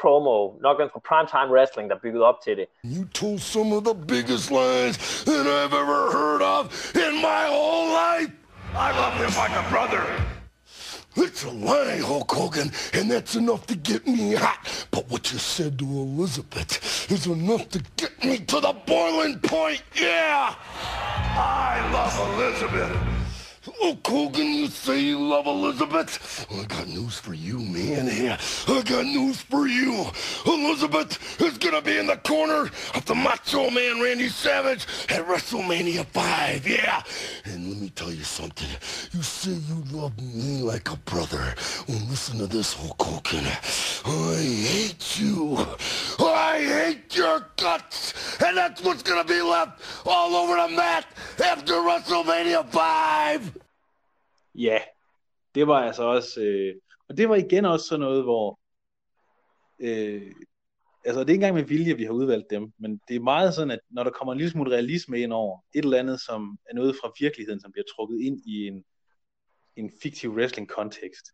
[0.00, 2.66] promo, nok den fra Primetime Wrestling, der byggede op til det.
[2.84, 4.96] You told some of the biggest lies
[5.30, 6.64] that I've ever heard of
[7.06, 8.32] in my whole life.
[8.86, 10.27] I love him like a brother.
[11.20, 14.86] It's a lie, Hulk Hogan, and that's enough to get me hot.
[14.92, 19.82] But what you said to Elizabeth is enough to get me to the boiling point,
[19.96, 20.54] yeah!
[20.54, 23.17] I love Elizabeth.
[23.80, 26.46] Oh, Hogan, you say you love Elizabeth?
[26.50, 28.08] Well, I got news for you, man.
[28.08, 28.36] Here,
[28.66, 30.04] I got news for you.
[30.46, 36.04] Elizabeth is gonna be in the corner of the Macho Man Randy Savage at WrestleMania
[36.06, 36.66] 5.
[36.66, 37.02] Yeah.
[37.44, 38.68] And let me tell you something.
[39.12, 41.54] You say you love me like a brother.
[41.86, 43.46] Well, listen to this, Hulk Hogan.
[43.46, 45.56] I hate you.
[46.18, 48.14] I hate your guts.
[48.42, 51.06] And that's what's gonna be left all over the mat
[51.38, 53.67] after WrestleMania 5.
[54.58, 54.78] Ja,
[55.54, 56.74] det var altså også, øh,
[57.08, 58.60] og det var igen også sådan noget, hvor,
[59.78, 60.32] øh,
[61.04, 63.54] altså det er ikke engang med vilje, vi har udvalgt dem, men det er meget
[63.54, 66.58] sådan, at når der kommer en lille smule realisme ind over, et eller andet, som
[66.70, 68.84] er noget fra virkeligheden, som bliver trukket ind i en,
[69.76, 71.26] en fiktiv wrestling-kontekst,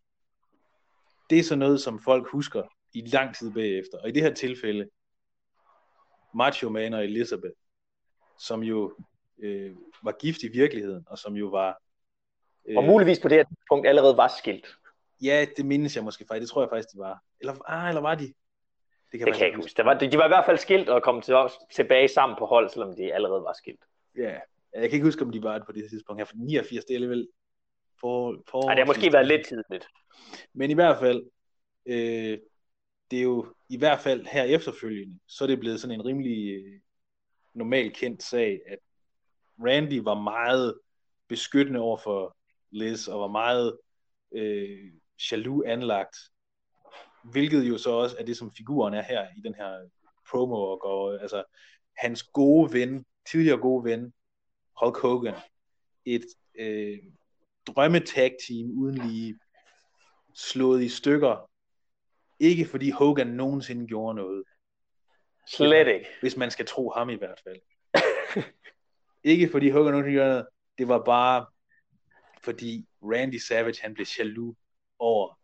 [1.30, 3.98] det er sådan noget, som folk husker i lang tid bagefter.
[3.98, 4.88] Og i det her tilfælde,
[6.34, 7.54] Macho Man og Elizabeth,
[8.38, 8.96] som jo
[9.38, 11.78] øh, var gift i virkeligheden, og som jo var
[12.76, 14.66] og muligvis på det her tidspunkt allerede var skilt.
[15.22, 16.40] Ja, det mindes jeg måske faktisk.
[16.40, 17.22] Det tror jeg faktisk, de var.
[17.40, 18.24] Eller, ah, eller var de?
[19.12, 19.76] Det kan, det kan jeg ikke huske.
[19.76, 21.34] Det var, de, var i hvert fald skilt og kom til,
[21.72, 23.84] tilbage sammen på hold, selvom de allerede var skilt.
[24.16, 24.38] Ja,
[24.74, 26.90] jeg kan ikke huske, om de var det på det tidspunkt her, for 89, det
[26.90, 27.28] er alligevel
[28.00, 29.88] for, for Nej, det har måske været lidt tidligt.
[30.52, 31.22] Men i hvert fald,
[31.86, 32.38] øh,
[33.10, 36.54] det er jo i hvert fald her efterfølgende, så er det blevet sådan en rimelig
[36.54, 36.80] øh,
[37.54, 38.78] normal kendt sag, at
[39.66, 40.78] Randy var meget
[41.28, 42.36] beskyttende over for
[42.74, 43.78] Liz, og var meget
[44.32, 44.92] øh,
[45.30, 46.16] jaloux anlagt,
[47.32, 49.88] hvilket jo så også er det, som figuren er her i den her
[50.30, 51.44] promo, og går, altså
[51.96, 54.12] hans gode ven, tidligere gode ven,
[54.82, 55.34] Hulk Hogan,
[56.04, 56.24] et
[56.58, 56.98] øh,
[57.66, 59.38] drømmetag team uden lige
[60.34, 61.50] slået i stykker,
[62.40, 64.44] ikke fordi Hogan nogensinde gjorde noget.
[65.48, 66.06] Slet ikke.
[66.20, 67.60] Hvis man skal tro ham i hvert fald.
[69.32, 70.46] ikke fordi Hogan nogensinde gjorde noget,
[70.78, 71.46] det var bare
[72.44, 74.56] fordi Randy Savage han blev jaloux
[74.98, 75.38] over,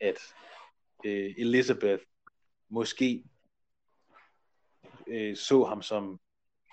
[0.00, 0.18] at
[1.04, 2.02] øh, Elizabeth
[2.68, 3.24] måske
[5.06, 6.20] øh, så ham som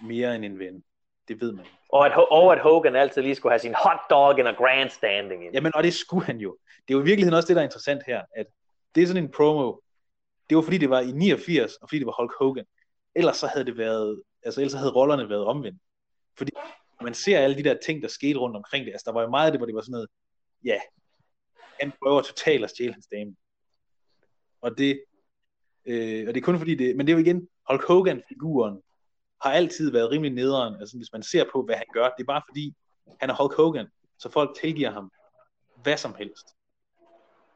[0.01, 0.83] mere end en ven.
[1.27, 1.65] Det ved man.
[1.89, 5.45] Og at, og at Hogan altid lige skulle have sin hot dog in a grandstanding.
[5.45, 5.53] ind.
[5.53, 6.57] Jamen, og det skulle han jo.
[6.87, 8.45] Det er jo i virkeligheden også det, der er interessant her, at
[8.95, 9.79] det er sådan en promo,
[10.49, 12.65] det var fordi det var i 89, og fordi det var Hulk Hogan.
[13.15, 15.81] Ellers så havde det været, altså ellers så havde rollerne været omvendt.
[17.03, 18.91] Man ser alle de der ting, der skete rundt omkring det.
[18.91, 20.09] Altså, der var jo meget af det, hvor det var sådan noget,
[20.65, 20.79] ja,
[21.79, 23.35] han prøver totalt at stjæle hans dame.
[24.61, 25.03] Og det,
[25.85, 28.81] øh, og det er kun fordi det, men det er jo igen, Hulk Hogan-figuren
[29.41, 32.33] har altid været rimelig nederen, altså hvis man ser på, hvad han gør, det er
[32.33, 32.75] bare fordi,
[33.19, 33.87] han er Hulk Hogan,
[34.19, 35.11] så folk tilgiver ham
[35.83, 36.47] hvad som helst.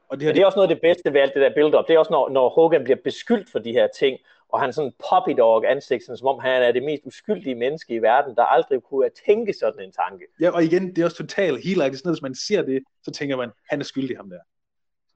[0.10, 1.88] Og det, her, det er også noget af det bedste ved alt det der build-up.
[1.88, 4.71] Det er også, når, når Hogan bliver beskyldt for de her ting, og han er
[4.73, 8.01] sådan en poppy dog ansigt, sådan, som om han er det mest uskyldige menneske i
[8.01, 10.25] verden, der aldrig kunne have tænke sådan en tanke.
[10.41, 12.83] Ja, og igen, det er også totalt helt like, sådan noget, hvis man ser det,
[13.03, 14.39] så tænker man, han er skyldig ham der.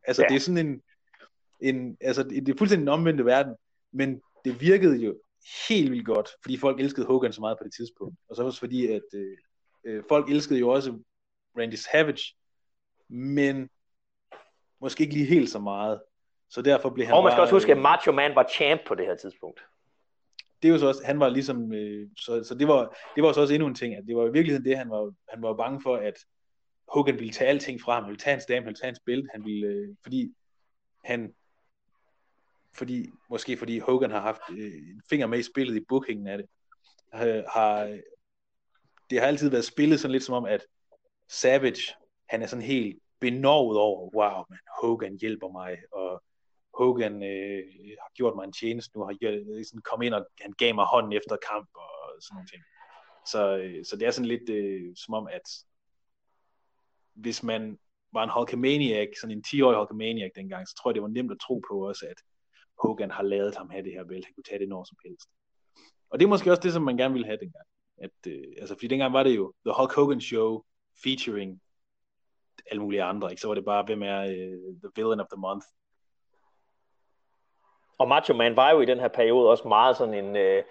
[0.08, 0.28] Altså, ja.
[0.28, 0.82] det er sådan en,
[1.62, 3.56] en altså, det er fuldstændig en omvendte verden,
[3.92, 5.16] men det virkede jo
[5.70, 8.16] helt vildt godt, fordi folk elskede Hogan så meget på det tidspunkt.
[8.30, 9.38] Og så også fordi, at øh,
[9.84, 11.00] øh, folk elskede jo også
[11.58, 12.36] Randy Savage,
[13.10, 13.70] men
[14.82, 16.02] måske ikke lige helt så meget.
[16.52, 18.48] Så derfor blev han Og man skal bare, også huske, at øh, Macho Man var
[18.52, 19.60] champ på det her tidspunkt.
[20.62, 23.32] det er jo så også, han var ligesom, øh, så, så det var, det var
[23.34, 25.54] så også endnu en ting, at det var i virkeligheden det, han var, han var
[25.54, 26.14] bange for, at
[26.88, 29.02] Hogan ville tage alting fra ham, han ville tage hans dame, han ville tage hans
[29.06, 30.34] bælte, han ville, øh, fordi
[31.04, 31.34] han,
[32.74, 36.38] fordi, måske fordi Hogan har haft øh, en finger med i spillet i bookingen af
[36.38, 36.48] det,
[37.14, 38.00] øh, har,
[39.10, 40.62] det har altid været spillet sådan lidt som om, at
[41.30, 41.96] Savage,
[42.30, 46.24] han er sådan helt benovet over, wow, man, Hogan hjælper mig, og
[46.82, 47.64] Hogan øh,
[48.04, 50.86] har gjort mig en tjeneste nu, har øh, sådan kom ind og han gav mig
[50.86, 51.92] hånden efter kamp og
[52.22, 52.64] sådan noget ting.
[53.32, 55.48] Så, øh, så det er sådan lidt øh, som om, at
[57.14, 57.80] hvis man
[58.14, 61.44] var en Hulkamaniac, sådan en 10-årig Hulkamaniac dengang, så tror jeg, det var nemt at
[61.46, 62.20] tro på også, at
[62.82, 64.26] Hogan har lavet ham have det her bælte.
[64.26, 65.30] Han kunne tage det når som helst.
[66.10, 67.68] Og det er måske også det, som man gerne ville have dengang.
[67.98, 70.64] At, øh, altså, fordi dengang var det jo The Hulk Hogan Show
[71.04, 71.62] featuring
[72.72, 73.32] alle mulige andre.
[73.32, 73.42] Ikke?
[73.42, 75.66] Så var det bare, hvem er øh, The Villain of the Month.
[78.02, 80.36] Og Macho Man var jo i den her periode også meget sådan en...
[80.36, 80.64] Øh,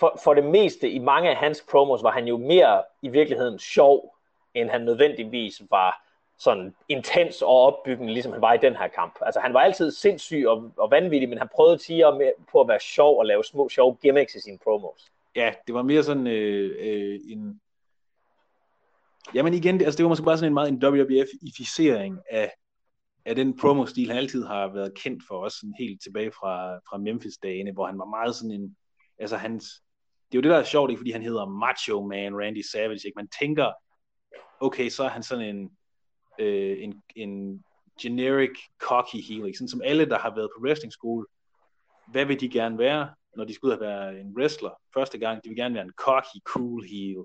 [0.00, 3.58] for, for det meste, i mange af hans promos, var han jo mere i virkeligheden
[3.58, 4.14] sjov,
[4.54, 6.04] end han nødvendigvis var
[6.38, 9.18] sådan intens og opbyggende, ligesom han var i den her kamp.
[9.22, 12.68] Altså han var altid sindssyg og, og vanvittig, men han prøvede tiger øh, på at
[12.68, 15.12] være sjov og lave små sjove gimmicks i sine promos.
[15.36, 17.60] Ja, det var mere sådan øh, øh, en...
[19.34, 22.52] Jamen igen, altså det var måske bare sådan en meget en WWF-ificering af,
[23.28, 26.98] af den promo-stil, han altid har været kendt for, os, sådan helt tilbage fra, fra
[26.98, 28.76] Memphis-dagene, hvor han var meget sådan en...
[29.18, 29.64] Altså hans...
[30.32, 30.98] Det er jo det, der er sjovt, ikke?
[31.00, 33.06] fordi han hedder Macho Man Randy Savage.
[33.06, 33.16] Ikke?
[33.16, 33.72] Man tænker,
[34.60, 35.70] okay, så er han sådan en,
[36.38, 37.64] øh, en, en
[38.02, 39.58] generic cocky heel, ikke?
[39.58, 41.26] sådan som alle, der har været på wrestling school,
[42.12, 45.44] hvad vil de gerne være, når de skal ud og være en wrestler første gang?
[45.44, 47.24] De vil gerne være en cocky, cool heel.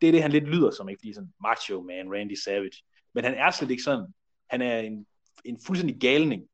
[0.00, 1.00] Det er det, han lidt lyder som, ikke?
[1.00, 2.82] Fordi sådan macho man, Randy Savage.
[3.14, 4.06] Men han er slet ikke sådan.
[4.50, 5.06] Han er en,
[5.44, 6.48] en fuldstændig galning,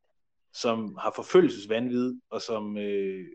[0.54, 3.26] som har forfølgelsesvandvid, og som øh,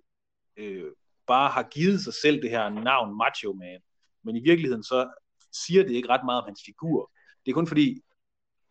[0.58, 0.92] øh,
[1.28, 3.82] bare har givet sig selv det her navn Macho Man.
[4.24, 5.10] Men i virkeligheden så
[5.66, 7.12] siger det ikke ret meget om hans figur.
[7.46, 8.02] Det er kun fordi,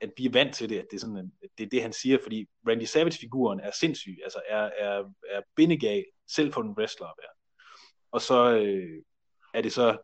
[0.00, 1.92] at vi er vant til det, at det er, sådan, en, det, er det, han
[1.92, 7.06] siger, fordi Randy Savage-figuren er sindssyg, altså er, er, er bindegal, selv for en wrestler
[7.06, 7.34] at være.
[8.12, 9.02] Og så øh,
[9.54, 9.98] er det så,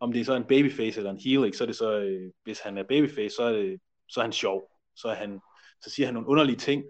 [0.00, 2.32] om det er så en babyface eller en heel, ikke, så er det så, øh,
[2.42, 4.71] hvis han er babyface, så er, det, så er han sjov.
[4.94, 5.40] Så, er han,
[5.80, 6.84] så siger han nogle underlige ting,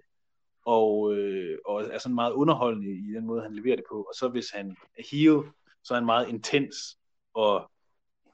[0.66, 4.02] og, øh, og er sådan meget underholdende i den måde, han leverer det på.
[4.02, 5.52] Og så hvis han er heel,
[5.84, 6.76] så er han meget intens
[7.34, 7.70] og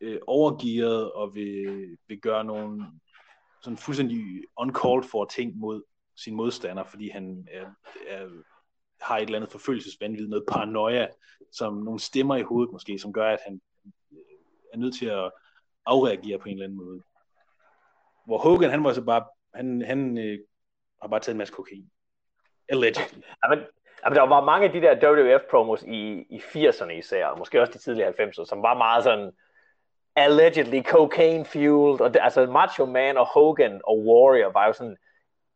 [0.01, 2.87] øh, overgearet og vil, vil gøre nogle
[3.63, 5.83] sådan fuldstændig uncalled for ting mod
[6.17, 7.67] sin modstander, fordi han er,
[8.07, 8.29] er,
[9.01, 11.09] har et eller andet forfølgelsesvandvid, noget paranoia,
[11.53, 13.61] som nogle stemmer i hovedet måske, som gør, at han
[14.13, 14.19] øh,
[14.73, 15.31] er nødt til at
[15.87, 17.03] afreagere på en eller anden måde.
[18.27, 20.39] Hvor Hogan, han var så bare, han, han øh,
[21.03, 21.91] har bare taget en masse kokain.
[22.69, 23.21] Allegedly.
[23.45, 23.65] Jamen,
[24.05, 27.73] jamen, der var mange af de der WWF-promos i, i 80'erne især, og måske også
[27.73, 29.33] de tidlige 90'ere, som var meget sådan,
[30.17, 34.97] allegedly cocaine fueled, og det, altså Macho Man og Hogan og Warrior var jo sådan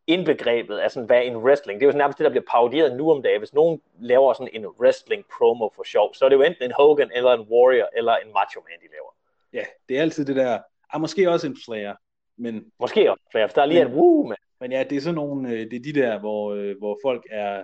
[0.07, 3.11] indbegrebet af sådan, hvad en wrestling, det er jo nærmest det, der bliver parodieret nu
[3.11, 3.41] om dagen.
[3.41, 6.73] Hvis nogen laver sådan en wrestling promo for sjov, så er det jo enten en
[6.77, 9.11] Hogan, eller en Warrior, eller en Macho Man, de laver.
[9.53, 10.59] Ja, det er altid det der,
[10.93, 11.93] ah, måske også en Flair,
[12.37, 12.71] men...
[12.79, 14.35] Måske også for der er lige men, en woo med.
[14.59, 17.27] Men ja, det er sådan nogle, øh, det er de der, hvor, øh, hvor folk
[17.29, 17.63] er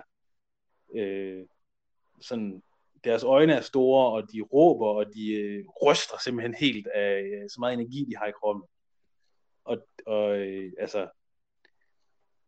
[0.94, 1.46] øh,
[2.20, 2.62] sådan
[3.04, 7.50] deres øjne er store, og de råber, og de øh, ryster simpelthen helt af øh,
[7.50, 8.64] så meget energi, de har i kroppen.
[9.64, 11.08] Og, og øh, altså,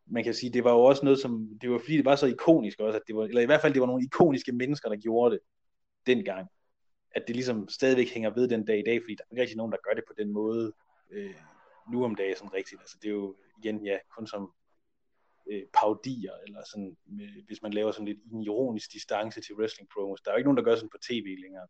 [0.06, 2.26] man kan sige, det var jo også noget, som, det var fordi, det var så
[2.26, 4.96] ikonisk også, at det var, eller i hvert fald, det var nogle ikoniske mennesker, der
[4.96, 5.40] gjorde det
[6.06, 6.48] dengang.
[7.14, 9.56] At det ligesom stadigvæk hænger ved den dag i dag, fordi der er ikke rigtig
[9.56, 10.72] nogen, der gør det på den måde
[11.10, 11.34] øh,
[11.90, 12.80] nu om dagen sådan rigtigt.
[12.80, 14.52] Altså, det er jo igen, ja, kun som
[15.50, 19.88] øh, paudier, eller sådan, med, hvis man laver sådan lidt en ironisk distance til wrestling
[19.94, 20.20] promos.
[20.20, 21.66] Der er jo ikke nogen, der gør sådan på tv længere.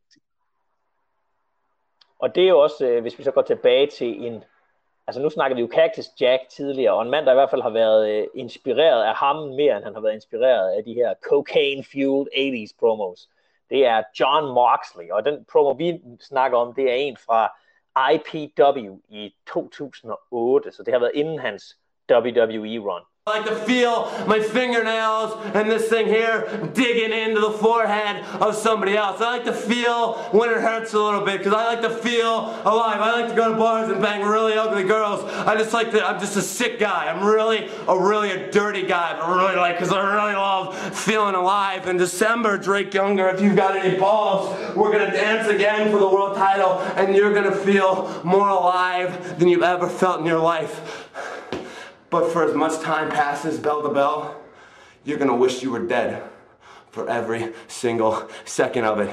[2.19, 4.45] Og det er jo også, øh, hvis vi så går tilbage til en,
[5.07, 7.63] altså nu snakker vi jo Cactus Jack tidligere, og en mand, der i hvert fald
[7.63, 11.15] har været øh, inspireret af ham mere, end han har været inspireret af de her
[11.23, 13.29] cocaine-fueled 80s promos.
[13.71, 17.53] Det er John Moxley, og den promo, vi snakker om, det er en fra
[17.97, 21.79] IPW i 2008, så det har været inden hans
[22.11, 23.03] WWE-run.
[23.25, 28.57] I like to feel my fingernails and this thing here digging into the forehead of
[28.57, 29.21] somebody else.
[29.21, 32.49] I like to feel when it hurts a little bit because I like to feel
[32.65, 33.01] alive.
[33.01, 35.23] I like to go to bars and bang really ugly girls.
[35.47, 37.13] I just like to, I'm just a sick guy.
[37.13, 41.37] I'm really, a really a dirty guy, but really like, because I really love feeling
[41.37, 41.87] alive.
[41.87, 46.09] In December, Drake Younger, if you've got any balls, we're to dance again for the
[46.09, 50.99] world title and you're to feel more alive than you've ever felt in your life.
[52.13, 54.19] But for as much time passes bell to bell,
[55.07, 56.23] you're gonna wish you were dead
[56.91, 59.11] for every single second of it.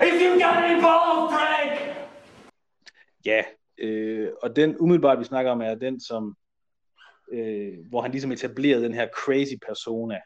[0.00, 1.96] If you got any balls, Frank!
[3.24, 3.42] Ja,
[3.78, 6.36] øh, og den umiddelbart, vi snakker om, er den, som
[7.32, 10.18] øh, hvor han ligesom etablerede den her crazy persona.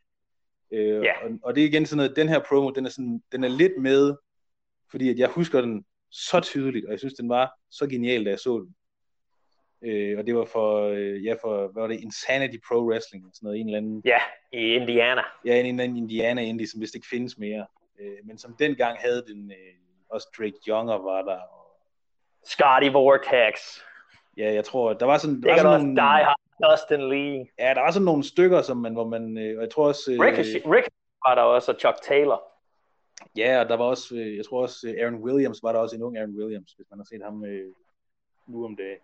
[0.72, 1.12] Øh, Ja.
[1.24, 3.48] og, og det er igen sådan noget, den her promo, den er, sådan, den er
[3.48, 4.16] lidt med,
[4.90, 8.30] fordi at jeg husker den så tydeligt, og jeg synes, den var så genial, da
[8.30, 8.74] jeg så den.
[9.84, 13.46] Øh, og det var for, øh, ja, for, hvad var det, Insanity Pro Wrestling, sådan
[13.46, 14.18] noget, en eller anden, Ja,
[14.52, 15.22] i Indiana.
[15.44, 17.66] ja, en eller anden Indiana Indie, som vist ikke findes mere,
[18.00, 19.74] øh, men som dengang havde den, øh,
[20.10, 21.66] også Drake Younger var der, og
[22.46, 23.54] Scotty Vortex.
[24.36, 26.40] ja, jeg tror, der var sådan, der Det var sådan også nogle, Die Hard,
[26.70, 27.46] Dustin Lee.
[27.58, 30.12] ja, der var sådan nogle stykker, som man, hvor man, øh, og jeg tror også,
[30.12, 30.92] øh, Ricochet, Ricochet
[31.28, 32.42] var der også, og Chuck Taylor.
[33.36, 35.96] Ja, og der var også, øh, jeg tror også, øh, Aaron Williams var der også
[35.96, 37.72] en ung Aaron Williams, hvis man har set ham øh,
[38.46, 38.98] nu om dagen.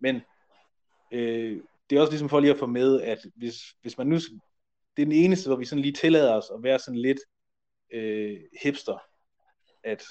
[0.00, 0.20] Men
[1.12, 4.16] øh, det er også ligesom for lige at få med, at hvis, hvis man nu,
[4.96, 7.18] det er den eneste, hvor vi sådan lige tillader os at være sådan lidt
[7.92, 8.98] øh, hipster,
[9.82, 10.04] at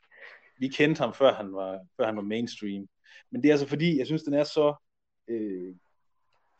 [0.60, 2.88] vi kendte ham, før han var, før han var mainstream.
[3.30, 4.74] Men det er altså fordi, jeg synes, den er så,
[5.28, 5.74] øh,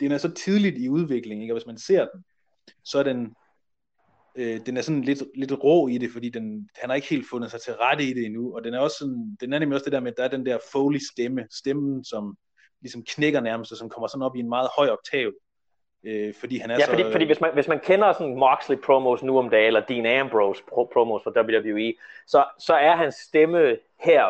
[0.01, 1.55] den er så tidligt i udviklingen, ikke?
[1.55, 2.25] og hvis man ser den,
[2.85, 3.35] så er den,
[4.35, 7.29] øh, den er sådan lidt, lidt rå i det, fordi den, han har ikke helt
[7.31, 9.75] fundet sig til rette i det endnu, og den er også sådan, den er nemlig
[9.75, 12.37] også det der med, at der er den der Foley stemme, stemmen, som
[12.81, 15.33] ligesom knækker nærmest, og som kommer sådan op i en meget høj oktav,
[16.05, 16.91] øh, fordi han er Ja, så...
[16.91, 20.07] fordi, fordi hvis, man, hvis man kender sådan Moxley promos nu om dagen, eller Dean
[20.07, 21.95] Ambrose pro- promos fra WWE,
[22.27, 24.25] så, så er hans stemme her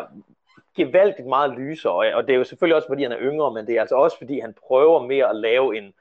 [0.75, 3.75] gevaldigt meget lysere, og, det er jo selvfølgelig også, fordi han er yngre, men det
[3.75, 5.93] er altså også, fordi han prøver mere at lave en,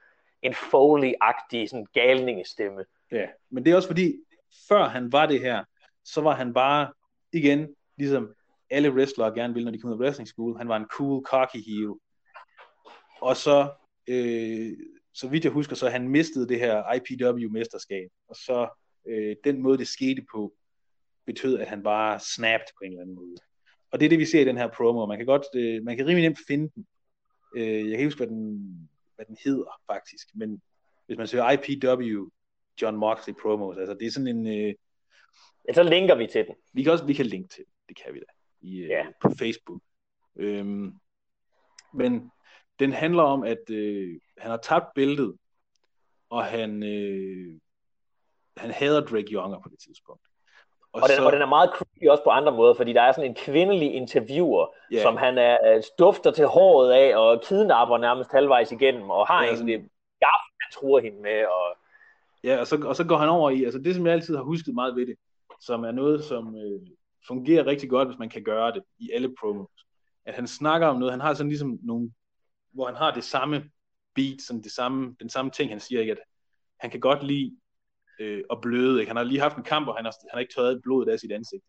[0.42, 2.84] en Foley-agtig sådan galningestemme.
[3.12, 4.14] Ja, men det er også fordi,
[4.68, 5.64] før han var det her,
[6.04, 6.92] så var han bare,
[7.32, 8.34] igen, ligesom
[8.70, 11.24] alle wrestlere gerne vil, når de kommer ud af wrestling school, han var en cool,
[11.24, 11.94] cocky heel.
[13.20, 13.72] Og så,
[14.08, 14.72] øh,
[15.14, 18.68] så vidt jeg husker, så han mistede det her IPW-mesterskab, og så
[19.08, 20.54] øh, den måde, det skete på,
[21.26, 23.36] betød, at han bare snapped på en eller anden måde.
[23.90, 25.06] Og det er det, vi ser i den her promo.
[25.06, 26.86] Man kan godt, øh, man kan rimelig nemt finde den.
[27.56, 30.28] Øh, jeg kan ikke huske, hvad den, hvad den hedder, faktisk.
[30.34, 30.62] Men
[31.06, 32.28] hvis man søger IPW
[32.82, 34.74] John Moxley promos, altså det er sådan en, øh,
[35.68, 36.54] Ja, så linker vi til den.
[36.72, 37.72] vi kan også, vi kan linke til, den.
[37.88, 38.24] det kan vi da,
[38.60, 39.06] i, øh, Ja.
[39.20, 39.80] på Facebook.
[40.36, 40.92] Øhm,
[41.94, 42.30] men
[42.78, 45.36] den handler om, at øh, han har tabt bæltet,
[46.30, 47.60] og han, øh,
[48.56, 50.22] han hader Drake Younger på det tidspunkt.
[50.92, 53.30] Og den, og den er meget creepy også på andre måder, fordi der er sådan
[53.30, 55.02] en kvindelig interviewer, yeah.
[55.02, 59.42] som han er, øh, dufter til håret af, og kidnapper nærmest halvvejs igennem, og har
[59.42, 59.78] Ja, ja, egentlig
[60.20, 61.78] gaff, han truer hende med, og
[62.44, 64.42] Ja, og så, og så går han over i, altså det som jeg altid har
[64.42, 65.16] husket meget ved det,
[65.60, 66.80] som er noget, som øh,
[67.26, 69.86] fungerer rigtig godt, hvis man kan gøre det i alle promos.
[70.24, 72.12] At han snakker om noget, han har sådan ligesom nogle,
[72.72, 73.70] hvor han har det samme
[74.14, 76.12] beat, sådan det samme, den samme ting, han siger, ikke?
[76.12, 76.18] at
[76.80, 77.56] han kan godt lide
[78.20, 79.00] øh, at bløde.
[79.00, 79.10] Ikke?
[79.10, 81.18] Han har lige haft en kamp, og han har, han har ikke tørret blodet af
[81.18, 81.64] sit ansigt.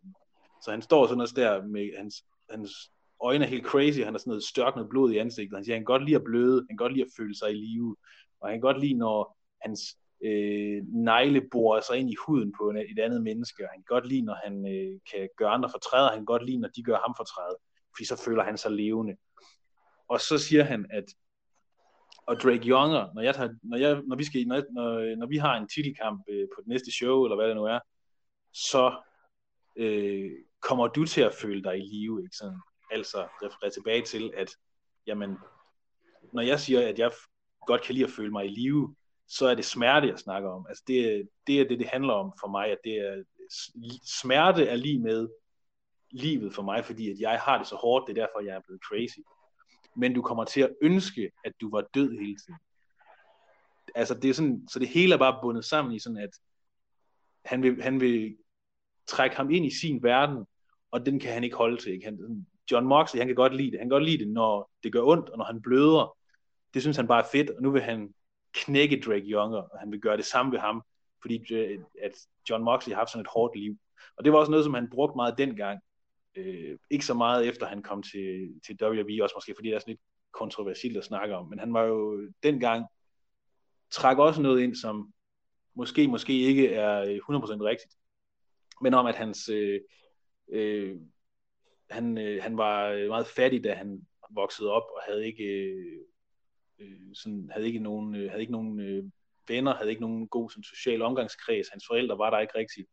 [0.63, 4.17] Så han står sådan også der med hans, hans øjne er helt crazy, han har
[4.17, 5.57] sådan noget størknet blod i ansigtet.
[5.57, 7.51] Han siger, han kan godt lide at bløde, han kan godt lide at føle sig
[7.51, 7.95] i live,
[8.41, 12.78] og han kan godt lide, når hans øh, negleborer sig ind i huden på en,
[12.78, 16.09] et andet menneske, og han kan godt lide, når han øh, kan gøre andre fortræder,
[16.09, 17.55] han kan godt lide, når de gør ham fortræde,
[17.95, 19.15] fordi så føler han sig levende.
[20.07, 21.05] Og så siger han, at
[22.28, 25.28] og Drake Younger, når, jeg tager, når, jeg, når, vi skal, når, når, øh, når
[25.28, 27.80] vi har en titelkamp øh, på det næste show, eller hvad det nu er,
[28.53, 29.01] så
[29.76, 32.59] øh, kommer du til at føle dig i live, ikke sådan?
[32.91, 34.49] Altså referere tilbage til, at
[35.07, 35.38] jamen,
[36.34, 37.11] når jeg siger, at jeg
[37.67, 38.95] godt kan lide at føle mig i live,
[39.28, 40.65] så er det smerte, jeg snakker om.
[40.69, 43.24] Altså det, er- det er det, det handler om for mig, at det er,
[44.05, 45.30] smerte er lige med
[46.11, 48.59] livet for mig, fordi at jeg har det så hårdt, det er derfor, jeg er
[48.67, 49.19] blevet crazy.
[49.95, 52.59] Men du kommer til at ønske, at du var død hele tiden.
[53.95, 56.30] Altså det er sådan, så det hele er bare bundet sammen i sådan, at
[57.45, 58.38] han vil, han vil
[59.07, 60.45] trække ham ind i sin verden,
[60.91, 61.91] og den kan han ikke holde til.
[61.93, 62.05] Ikke?
[62.05, 63.80] Han, John Moxley, han kan godt lide det.
[63.80, 66.17] Han kan godt lide det, når det gør ondt, og når han bløder.
[66.74, 68.13] Det synes han bare er fedt, og nu vil han
[68.54, 70.84] knække Drake Younger, og han vil gøre det samme ved ham,
[71.22, 72.12] fordi øh, at
[72.49, 73.78] John Moxley har haft sådan et hårdt liv.
[74.18, 75.80] Og det var også noget, som han brugte meget dengang.
[76.36, 79.80] Øh, ikke så meget efter han kom til, til WWE, også måske fordi det er
[79.80, 80.01] sådan lidt
[80.32, 82.86] kontroversielt at snakke om, men han var jo dengang
[83.91, 85.14] trak også noget ind, som
[85.76, 87.20] måske, måske ikke er øh, 100%
[87.64, 87.93] rigtigt,
[88.82, 89.82] men om at hans øh,
[90.51, 90.95] øh,
[91.89, 96.01] han, øh, han var meget fattig, da han voksede op, og havde ikke øh,
[96.84, 99.03] øh, sådan, havde ikke nogen, øh, havde ikke nogen øh,
[99.47, 101.69] venner, havde ikke nogen god sådan, social omgangskreds.
[101.69, 102.89] Hans forældre var der ikke rigtigt.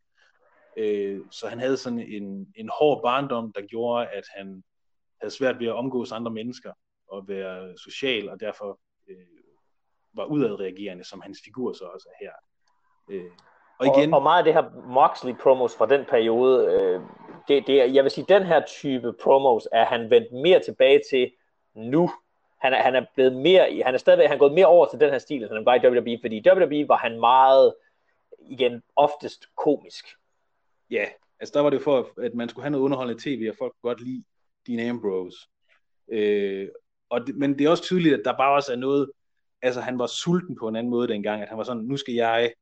[0.77, 4.65] Øh, så han havde sådan en, en hård barndom, der gjorde, at han
[5.21, 6.73] havde svært ved at omgås andre mennesker
[7.09, 8.81] og være social, og derfor
[9.11, 9.17] øh,
[10.13, 12.33] var udadreagerende, som hans figur så også er her.
[13.11, 13.31] Øh,
[13.79, 17.01] og igen, Og, og meget af det her Moxley promos fra den periode, øh,
[17.49, 21.01] det, det er, jeg vil sige, den her type promos er han vendt mere tilbage
[21.11, 21.33] til
[21.75, 22.11] nu.
[22.61, 25.01] Han er, han er blevet mere, han er stadigvæk, han er gået mere over til
[25.01, 27.75] den her stil, end han var i WWE, fordi i WWE var han meget,
[28.49, 30.07] igen, oftest komisk.
[30.91, 31.05] ja,
[31.41, 33.73] altså der var det jo for, at man skulle have noget underholdende tv, og folk
[33.73, 34.25] kunne godt lide
[34.67, 35.39] Dean Ambrose.
[36.13, 36.69] Øh,
[37.09, 39.11] og det, men det er også tydeligt, at der bare også er noget,
[39.63, 42.15] altså han var sulten på en anden måde dengang, at han var sådan, nu skal
[42.15, 42.53] jeg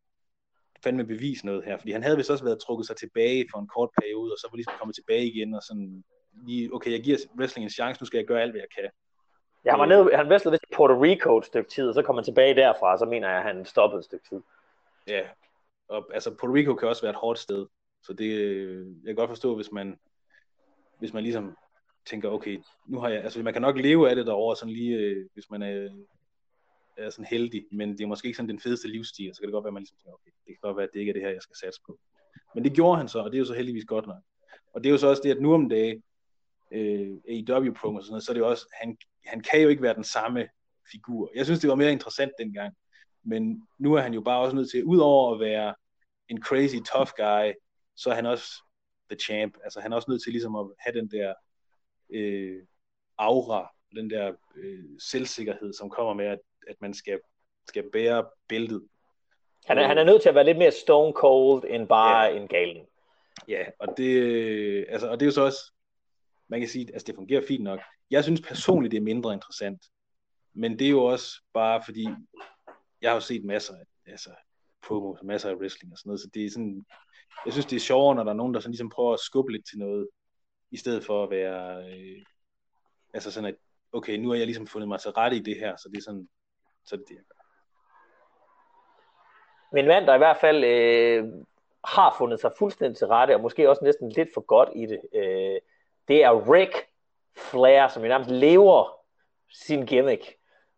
[0.85, 3.69] fandme bevise noget her, fordi han havde vist også været trukket sig tilbage for en
[3.69, 6.05] kort periode, og så var ligesom kommet tilbage igen, og sådan,
[6.47, 8.91] lige, okay, jeg giver wrestling en chance, nu skal jeg gøre alt, hvad jeg kan.
[9.65, 12.15] Ja, han var nede, han wrestlede vist Puerto Rico et stykke tid, og så kom
[12.15, 14.41] han tilbage derfra, og så mener jeg, at han stoppede et stykke tid.
[15.07, 15.23] Ja,
[15.89, 17.67] og altså Puerto Rico kan også være et hårdt sted,
[18.03, 18.31] så det,
[19.05, 19.99] jeg kan godt forstå, hvis man,
[20.99, 21.57] hvis man ligesom
[22.07, 24.97] tænker, okay, nu har jeg, altså man kan nok leve af det derovre, sådan lige,
[24.97, 25.89] øh, hvis man er,
[26.97, 29.53] er sådan heldig, men det er måske ikke sådan den fedeste livsstil, så kan det
[29.53, 31.15] godt være, at man ligesom tænker, okay, det kan godt være, at det ikke er
[31.15, 31.99] det her, jeg skal satse på.
[32.55, 34.23] Men det gjorde han så, og det er jo så heldigvis godt nok.
[34.73, 36.03] Og det er jo så også det, at nu om dagen,
[36.73, 38.97] øh, AEW promos og sådan noget, så er det jo også, han,
[39.29, 40.49] han kan jo ikke være den samme
[40.93, 41.31] figur.
[41.35, 42.75] Jeg synes, det var mere interessant dengang,
[43.23, 45.75] men nu er han jo bare også nødt til, udover at være
[46.29, 47.53] en crazy tough guy,
[47.97, 48.63] så er han også
[49.11, 49.55] the champ.
[49.65, 51.35] Altså han er også nødt til ligesom at have den der
[52.11, 52.63] øh,
[53.19, 57.21] aura, den der øh, selvsikkerhed, som kommer med, at, at man skal,
[57.69, 58.89] skal bære bæltet.
[59.67, 62.37] Han er, han er nødt til at være lidt mere stone cold, end bare Ja.
[62.37, 62.87] en galen.
[63.49, 65.73] Ja, og det, øh, altså, og det er jo så også,
[66.49, 67.81] man kan sige, altså det fungerer fint nok.
[68.11, 69.87] Jeg synes personligt, det er mindre interessant.
[70.55, 72.09] Men det er jo også bare fordi,
[73.03, 74.31] jeg har jo set masser af altså,
[74.83, 76.85] promos, masser af wrestling og sådan noget, så det er sådan,
[77.45, 79.53] jeg synes, det er sjovere, når der er nogen, der sådan ligesom prøver at skubbe
[79.53, 80.09] lidt til noget,
[80.71, 82.25] i stedet for at være, øh,
[83.15, 83.57] altså sådan at,
[83.93, 86.03] okay, nu har jeg ligesom fundet mig til rette i det her, så det er
[86.03, 86.29] sådan,
[86.85, 87.45] så er det jeg gør.
[89.73, 91.25] Men mand, der i hvert fald øh,
[91.85, 95.01] har fundet sig fuldstændig til rette, og måske også næsten lidt for godt i det,
[95.15, 95.61] øh,
[96.09, 96.87] det er Rick
[97.37, 98.95] Flair, som jo nærmest lever
[99.53, 100.35] sin gimmick.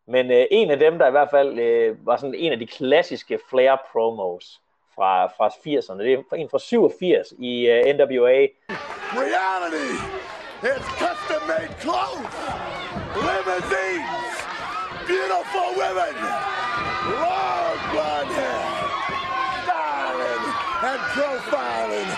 [0.06, 2.66] Men øh, en af dem, der i hvert fald øh, var sådan en af de
[2.66, 4.60] klassiske Flair promos
[4.94, 8.46] fra, fra 80'erne, det er en fra 87 i øh, NWA.
[9.24, 9.90] Reality.
[10.62, 12.36] Is custom made clothes,
[13.16, 14.36] limousines,
[15.08, 16.14] beautiful women,
[17.24, 18.66] long blonde hair,
[19.64, 20.44] styling
[20.90, 22.10] and profiling,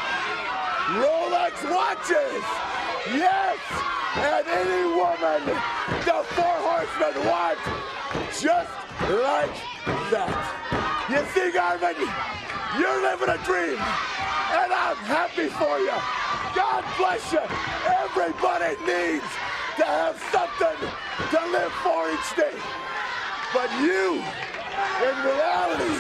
[1.03, 2.45] Rolex watches,
[3.11, 3.59] yes,
[4.17, 5.43] and any woman
[6.05, 7.59] the four horsemen want,
[8.39, 8.71] just
[9.11, 9.57] like
[10.11, 11.07] that.
[11.11, 11.97] You see, Garvin,
[12.79, 15.99] you're living a dream, and I'm happy for you.
[16.55, 17.43] God bless you.
[17.91, 19.31] Everybody needs
[19.77, 22.55] to have something to live for each day.
[23.53, 24.23] But you,
[25.03, 25.99] in reality,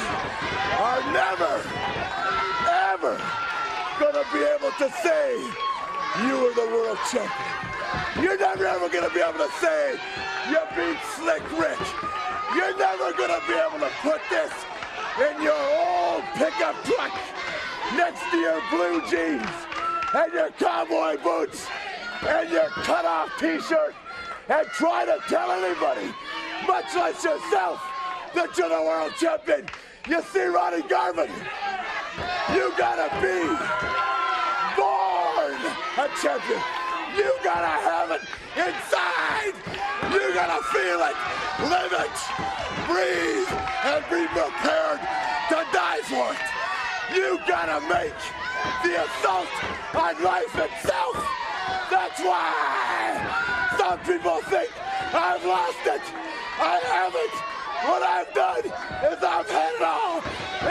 [0.78, 1.54] are never,
[2.94, 3.20] ever
[3.98, 5.71] gonna be able to say
[6.20, 8.22] you were the world champion.
[8.22, 9.98] You're never ever gonna be able to say
[10.50, 11.78] you beat Slick Rick.
[12.54, 14.52] You're never gonna be able to put this
[15.18, 17.12] in your old pickup truck
[17.96, 19.48] next to your blue jeans
[20.14, 21.66] and your cowboy boots
[22.26, 23.94] and your cut-off t-shirt
[24.48, 26.12] and try to tell anybody,
[26.66, 27.80] much less yourself,
[28.34, 29.66] that you're the world champion.
[30.08, 31.30] You see, Ronnie Garvin,
[32.54, 34.01] you gotta be
[35.98, 36.60] a champion.
[37.16, 38.22] You gotta have it
[38.56, 39.52] inside.
[40.08, 41.16] You gotta feel it,
[41.68, 42.16] live it,
[42.88, 43.52] breathe,
[43.84, 45.00] and be prepared
[45.52, 46.40] to die for it.
[47.14, 48.16] You gotta make
[48.82, 49.48] the assault
[49.94, 51.16] on life itself.
[51.90, 54.70] That's why some people think
[55.12, 56.00] I've lost it.
[56.58, 57.52] I haven't.
[57.84, 60.22] What I've done is I've had it all.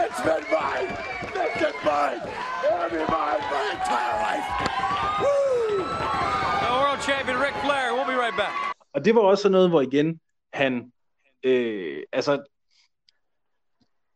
[0.02, 0.98] It's been mine.
[1.36, 2.22] It's been mine.
[2.66, 4.71] It'll be mine my entire life.
[9.02, 10.20] Og det var også sådan noget, hvor igen,
[10.54, 10.92] han,
[11.44, 12.44] øh, altså,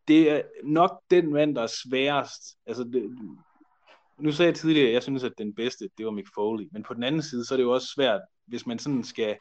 [0.08, 2.58] det er nok den mand, der er sværest.
[2.66, 3.18] Altså, det,
[4.20, 6.68] nu sagde jeg tidligere, at jeg synes, at den bedste, det var Mick Foley.
[6.72, 9.38] Men på den anden side, så er det jo også svært, hvis man sådan skal,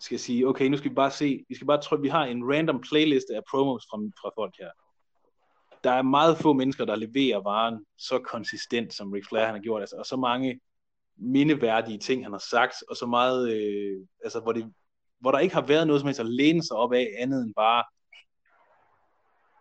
[0.00, 2.52] skal sige, okay, nu skal vi bare se, vi skal bare trykke, vi har en
[2.52, 4.70] random playlist af promos fra, fra folk her.
[5.84, 9.62] Der er meget få mennesker, der leverer varen så konsistent, som Ric Flair han har
[9.62, 10.60] gjort, altså, og så mange
[11.16, 14.72] mindeværdige ting, han har sagt, og så meget, øh, altså, hvor, det,
[15.18, 17.54] hvor der ikke har været noget som helst at læne sig op af, andet end
[17.54, 17.84] bare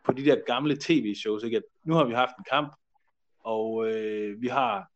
[0.06, 1.58] på de der gamle tv-shows, ikke?
[1.58, 2.76] at nu har vi haft en kamp,
[3.40, 4.90] og øh, vi har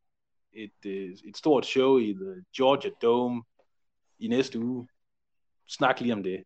[0.53, 3.43] et, øh, et stort show i The Georgia Dome
[4.19, 4.87] i næste uge.
[5.67, 6.43] Snak lige om det.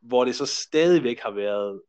[0.00, 1.82] Hvor det så stadigvæk har været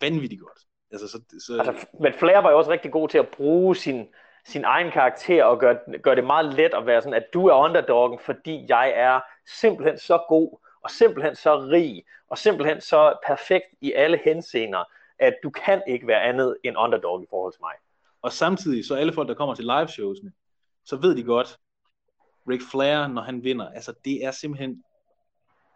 [0.00, 0.58] vanvittigt godt.
[0.90, 4.06] Altså, så, så, Altså, men Flair var jo også rigtig god til at bruge sin,
[4.46, 7.54] sin egen karakter og gør, gør det meget let at være sådan, at du er
[7.54, 9.20] underdoggen, fordi jeg er
[9.60, 14.84] simpelthen så god, og simpelthen så rig, og simpelthen så perfekt i alle henseender,
[15.18, 17.74] at du kan ikke være andet end underdog i forhold til mig.
[18.22, 20.32] Og samtidig, så alle folk, der kommer til liveshowsene,
[20.84, 21.58] så ved de godt,
[22.48, 24.84] Ric Flair, når han vinder, altså det er simpelthen,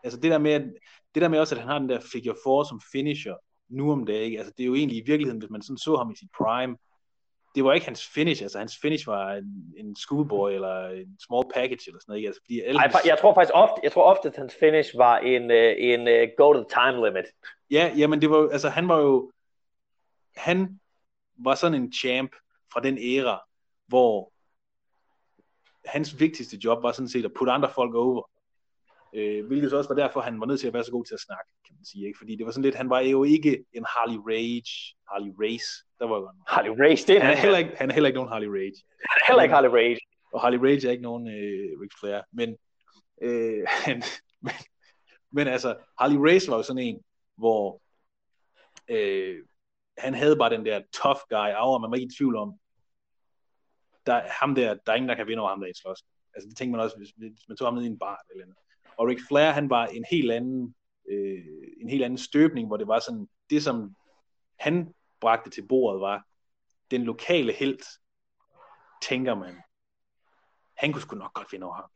[0.04, 0.60] altså det der med,
[1.14, 3.34] det der med også, at han har den der figure four som finisher,
[3.68, 4.38] nu om dagen, ikke?
[4.38, 6.76] altså det er jo egentlig i virkeligheden, hvis man sådan så ham i sit prime,
[7.58, 11.44] det var ikke hans finish, altså hans finish var en, en schoolboy, eller en small
[11.54, 12.26] package, eller sådan noget, ikke?
[12.26, 15.18] altså fordi alle, Ej, jeg tror faktisk ofte, jeg tror ofte, at hans finish var
[15.18, 17.24] en, øh, en uh, go to the time limit.
[17.70, 19.32] Ja, jamen det var altså han var jo,
[20.36, 20.80] han
[21.38, 22.32] var sådan en champ
[22.72, 23.40] fra den æra,
[23.86, 24.32] hvor
[25.84, 28.30] hans vigtigste job var sådan set at putte andre folk over.
[29.14, 31.14] Øh, hvilket så også var derfor, han var nødt til at være så god til
[31.14, 32.06] at snakke, kan man sige.
[32.06, 32.18] Ikke?
[32.18, 35.84] Fordi det var sådan lidt, han var jo ikke en Harley Rage, Harley Race.
[35.98, 38.08] Der var en, Harley Race, det er han, er han heller ikke, han er heller
[38.08, 38.78] ikke nogen Harley Rage.
[39.28, 40.00] heller ikke Harley Race.
[40.32, 42.56] Og Harley Rage er ikke nogen øh, Ric Flair, men,
[43.22, 44.02] øh, han,
[44.40, 44.58] men,
[45.32, 47.00] men altså, Harley Race var jo sådan en,
[47.36, 47.82] hvor
[48.88, 49.36] øh,
[49.98, 52.58] han havde bare den der tough guy aura, man var ikke i tvivl om,
[54.06, 56.02] der, ham der, der er ingen, der kan vinde over ham der i slås.
[56.34, 58.44] Altså det tænker man også, hvis, hvis man tog ham ned i en bar eller
[58.44, 58.56] andet.
[58.98, 60.74] Og Ric Flair, han var en helt anden,
[61.10, 61.44] øh,
[61.80, 63.94] en helt anden støbning, hvor det var sådan, det som
[64.58, 66.24] han bragte til bordet var,
[66.90, 67.78] den lokale held,
[69.02, 69.54] tænker man,
[70.76, 71.90] han kunne sgu nok godt vinde over ham.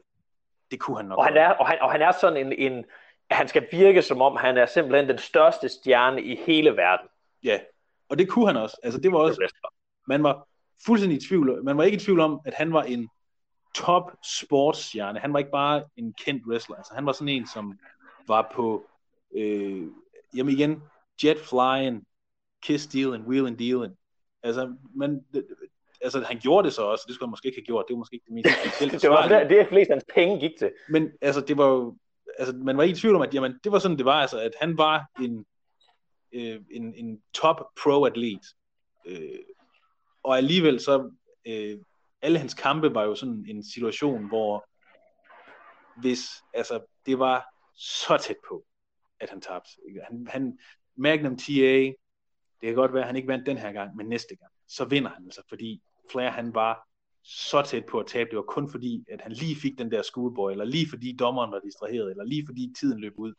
[0.70, 2.84] Det kunne han nok Og han er, og han, og han er sådan en, en,
[3.30, 7.08] han skal virke som om, han er simpelthen den største stjerne i hele verden.
[7.44, 7.60] Ja,
[8.08, 8.76] og det kunne han også.
[8.82, 9.52] Altså det var også,
[10.08, 10.48] man var
[10.86, 13.08] fuldstændig i tvivl, man var ikke i tvivl om, at han var en
[13.74, 15.18] top sportsstjerne.
[15.18, 16.76] Han var ikke bare en kendt wrestler.
[16.76, 17.78] Altså han var sådan en, som
[18.28, 18.86] var på,
[19.36, 19.86] øh,
[20.36, 20.82] jamen igen,
[21.24, 22.06] jet flying,
[22.62, 23.96] kiss dealing, wheeling dealing.
[24.42, 25.24] Altså, man,
[26.00, 27.98] altså han gjorde det så også, det skulle han måske ikke have gjort, det var
[27.98, 30.72] måske ikke det mest Det var det, det er flest hans penge gik til.
[30.88, 31.96] Men altså, det var jo,
[32.38, 34.40] altså, man var ikke i tvivl om, at jamen, det var sådan, det var, altså,
[34.40, 35.46] at han var en,
[36.32, 38.46] øh, en, en top pro-atlet.
[39.06, 39.38] Øh,
[40.22, 41.10] og alligevel så,
[41.46, 41.78] øh,
[42.22, 44.66] alle hans kampe var jo sådan en situation, hvor
[46.00, 47.44] hvis, altså, det var
[47.74, 48.64] så tæt på,
[49.20, 49.70] at han tabte.
[50.08, 50.58] Han, han,
[50.96, 51.92] Magnum TA,
[52.60, 54.84] det kan godt være, at han ikke vandt den her gang, men næste gang, så
[54.84, 56.88] vinder han altså, fordi Flair, han var
[57.24, 58.30] så tæt på at tabe.
[58.30, 61.50] Det var kun fordi, at han lige fik den der schoolboy, eller lige fordi dommeren
[61.50, 63.34] var distraheret, eller lige fordi tiden løb ud,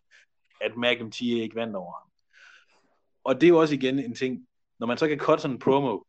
[0.61, 2.09] at Magnum TA ikke vandt over ham.
[3.23, 4.47] Og det er jo også igen en ting,
[4.79, 6.03] når man så kan cutte sådan en promo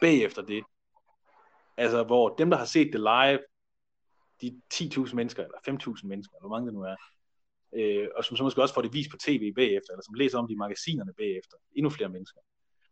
[0.00, 0.64] bagefter det,
[1.76, 3.40] altså hvor dem, der har set det live,
[4.40, 6.96] de 10.000 mennesker, eller 5.000 mennesker, eller hvor mange det nu er,
[7.72, 10.38] øh, og som så måske også får det vist på tv bagefter, eller som læser
[10.38, 12.40] om det i magasinerne bagefter, endnu flere mennesker.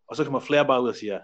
[0.06, 1.20] Og så kommer flere bare ud og siger,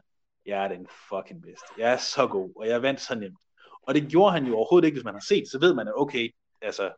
[0.47, 3.39] jeg er den fucking bedste, jeg er så god, og jeg vandt så nemt.
[3.83, 5.95] Og det gjorde han jo overhovedet ikke, hvis man har set, så ved man, at
[5.97, 6.93] okay, altså,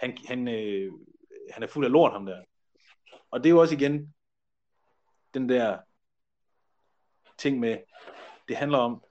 [0.00, 0.92] han, han, øh,
[1.50, 2.42] han er fuld af lort, ham der.
[3.30, 4.14] Og det er jo også igen
[5.34, 5.78] den der
[7.38, 7.78] ting med,
[8.48, 9.04] det handler om,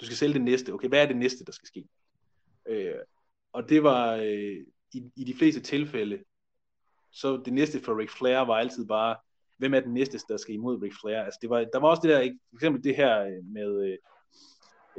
[0.00, 0.72] du skal sælge det næste.
[0.72, 1.88] Okay, hvad er det næste, der skal ske?
[2.66, 2.94] Øh,
[3.52, 4.56] og det var øh,
[4.92, 6.24] i, i de fleste tilfælde,
[7.10, 9.16] så det næste for Ric Flair var altid bare,
[9.56, 11.22] hvem er den næste, der skal imod Ric Flair?
[11.22, 13.98] Altså det var, der var også det der, for eksempel det her øh, med øh,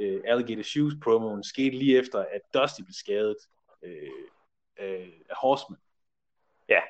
[0.00, 3.36] øh, Alligator Shoes promoen, skete lige efter, at Dusty blev skadet
[3.82, 4.10] øh,
[4.80, 5.80] øh, af Horseman.
[6.68, 6.80] Ja.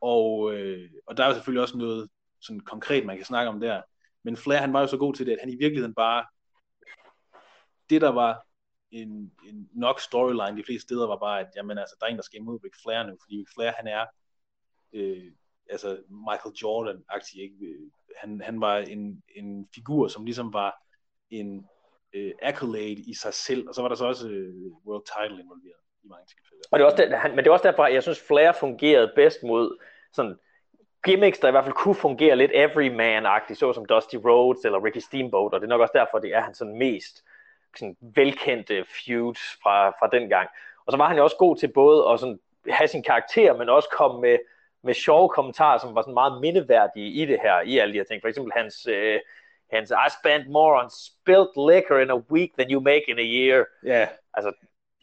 [0.00, 2.08] Og, øh, og der er jo selvfølgelig også noget
[2.40, 3.82] sådan konkret, man kan snakke om der.
[4.22, 6.24] Men Flair, han var jo så god til det, at han i virkeligheden bare,
[7.90, 8.46] det der var
[8.90, 12.16] en, en nok storyline de fleste steder, var bare, at jamen, altså, der er en,
[12.16, 14.06] der skal imod Ric Flair nu, fordi Ric Flair, han er
[14.92, 15.32] øh,
[15.70, 17.66] altså Michael Jordan-agtig, ikke?
[17.66, 20.82] Øh, han, han var en, en figur, som ligesom var
[21.30, 21.66] en
[22.12, 24.54] øh, accolade i sig selv, og så var der så også øh,
[24.86, 26.62] world title involveret i mange tilfælde.
[26.70, 28.52] Og det er også der, han, men det er også derfor, at jeg synes, Flair
[28.52, 29.78] fungerede bedst mod
[30.12, 30.36] sådan
[31.04, 34.98] gimmicks, der i hvert fald kunne fungere lidt everyman-agtigt, så som Dusty Rhodes eller Ricky
[34.98, 37.24] Steamboat, og det er nok også derfor, det er han sådan mest
[37.76, 40.48] sådan velkendte feuds fra, fra den gang.
[40.86, 42.38] Og så var han jo også god til både at sådan
[42.70, 44.38] have sin karakter, men også komme med,
[44.82, 48.04] med sjove kommentarer, som var sådan meget mindeværdige i det her, i alle de her
[48.04, 48.22] ting.
[48.22, 49.20] For eksempel hans, øh,
[49.72, 53.22] hans I spent more on spilt liquor in a week than you make in a
[53.22, 53.64] year.
[53.84, 54.52] Ja, Altså,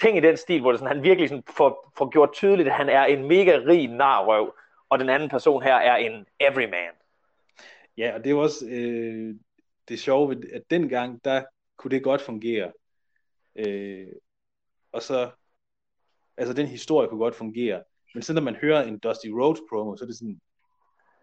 [0.02, 2.76] ting i den stil, hvor det sådan, han virkelig sådan får, får gjort tydeligt, at
[2.76, 4.56] han er en mega rig narrøv,
[4.90, 6.92] og den anden person her er en everyman.
[7.98, 9.36] Ja, og det er jo også øh,
[9.90, 11.44] det sjove at dengang, der
[11.86, 12.72] kunne det godt fungere.
[13.56, 14.08] Øh,
[14.92, 15.32] og så,
[16.38, 17.84] altså den historie kunne godt fungere.
[18.14, 20.42] Men så når man hører en Dusty Rhodes promo, så er det sådan,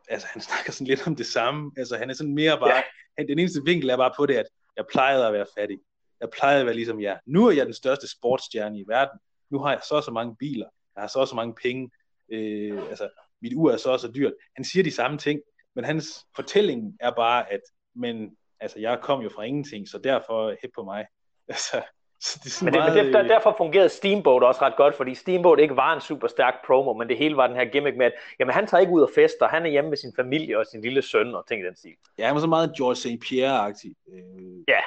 [0.08, 1.72] altså han snakker sådan lidt om det samme.
[1.76, 2.82] Altså han er sådan mere bare, Ja.
[3.18, 4.46] han, den eneste vinkel er bare på det, at
[4.76, 5.78] jeg plejede at være fattig.
[6.20, 7.18] Jeg plejede at være ligesom jer.
[7.26, 9.18] Nu er jeg den største sportsstjerne i verden.
[9.50, 10.66] Nu har jeg så og så mange biler.
[10.96, 11.90] Jeg har så og så mange penge.
[12.32, 13.08] Øh, altså,
[13.40, 14.32] mit ur er så og så dyrt.
[14.56, 15.40] Han siger de samme ting,
[15.74, 17.60] men hans fortælling er bare, at
[17.94, 21.06] men, altså, jeg kom jo fra ingenting, så derfor hæb på mig.
[21.48, 21.82] Altså,
[22.20, 24.60] så det er sådan Men, det, meget, men det, der, øh, derfor fungerede Steamboat også
[24.62, 27.56] ret godt, fordi Steamboat ikke var en super stærk promo, men det hele var den
[27.56, 29.96] her gimmick med, at jamen, han tager ikke ud og fester, han er hjemme med
[29.96, 31.94] sin familie og sin lille søn og ting i den stil.
[32.18, 33.24] Ja, han var så meget George St.
[33.24, 33.94] Pierre-agtig.
[34.12, 34.80] Øh, Ja.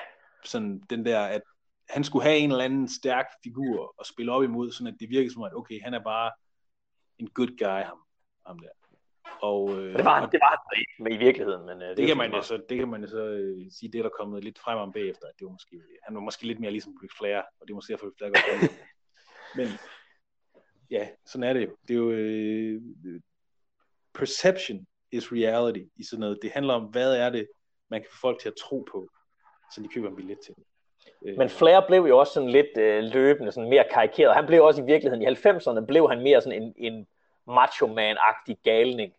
[0.44, 1.42] Sådan den der, at
[1.90, 5.10] han skulle have en eller anden stærk figur at spille op imod, sådan at det
[5.10, 6.32] virkede som, at okay, han er bare
[7.20, 7.98] en good guy, ham,
[8.48, 8.70] ham der.
[9.42, 11.66] Og, øh, det var, han- det var han ikke med i virkeligheden.
[11.66, 13.92] Men, øh, det, jo kan man jo så, det kan man jo så øh, sige,
[13.92, 16.48] det er der kommet lidt frem om bagefter, at det var måske, han var måske
[16.48, 18.72] lidt mere ligesom Ric Flair, og det er måske derfor, Ric Flair godt.
[19.58, 19.68] Men
[20.92, 21.76] ja, sådan er det jo.
[21.88, 22.82] Det er jo øh,
[24.14, 26.40] perception is reality i sådan noget.
[26.42, 27.48] Det handler om, hvad er det,
[27.90, 29.08] man kan få folk til at tro på,
[29.76, 30.54] så de køber en billet til.
[31.38, 34.36] Men Flair blev jo også sådan lidt øh, løbende, sådan mere karikeret.
[34.36, 37.08] Han blev også i virkeligheden, i 90'erne blev han mere sådan en, en
[37.48, 39.14] macho man-agtig galning.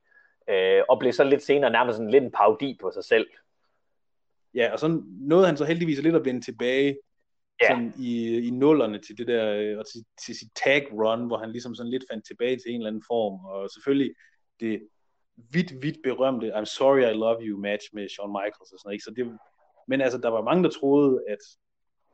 [0.50, 3.26] Øh, og blev så lidt senere nærmest sådan lidt en parodi på sig selv.
[4.54, 6.96] Ja, og så nåede han så heldigvis lidt at vende tilbage
[7.62, 7.68] Ja.
[7.68, 11.38] sådan i, i nullerne til det der, øh, og til, til sit tag run, hvor
[11.38, 14.14] han ligesom sådan lidt fandt tilbage til en eller anden form, og selvfølgelig
[14.60, 14.88] det
[15.36, 18.94] vidt, vidt berømte I'm sorry I love you match med Shawn Michaels og sådan noget,
[18.94, 19.04] ikke?
[19.04, 19.38] Så det,
[19.88, 21.38] men altså, der var mange, der troede, at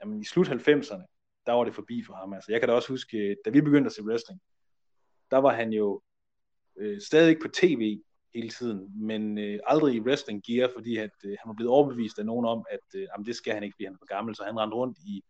[0.00, 1.04] jamen, i slut 90'erne,
[1.46, 2.32] der var det forbi for ham.
[2.32, 4.40] Altså, jeg kan da også huske, da vi begyndte at se wrestling,
[5.32, 6.02] der var han jo
[6.78, 8.00] øh, stadig ikke på tv
[8.34, 12.18] hele tiden, men øh, aldrig i wrestling gear, fordi at, øh, han var blevet overbevist
[12.18, 14.36] af nogen om, at øh, jamen, det skal han ikke, fordi han er for gammel,
[14.36, 15.24] så han rendte rundt i,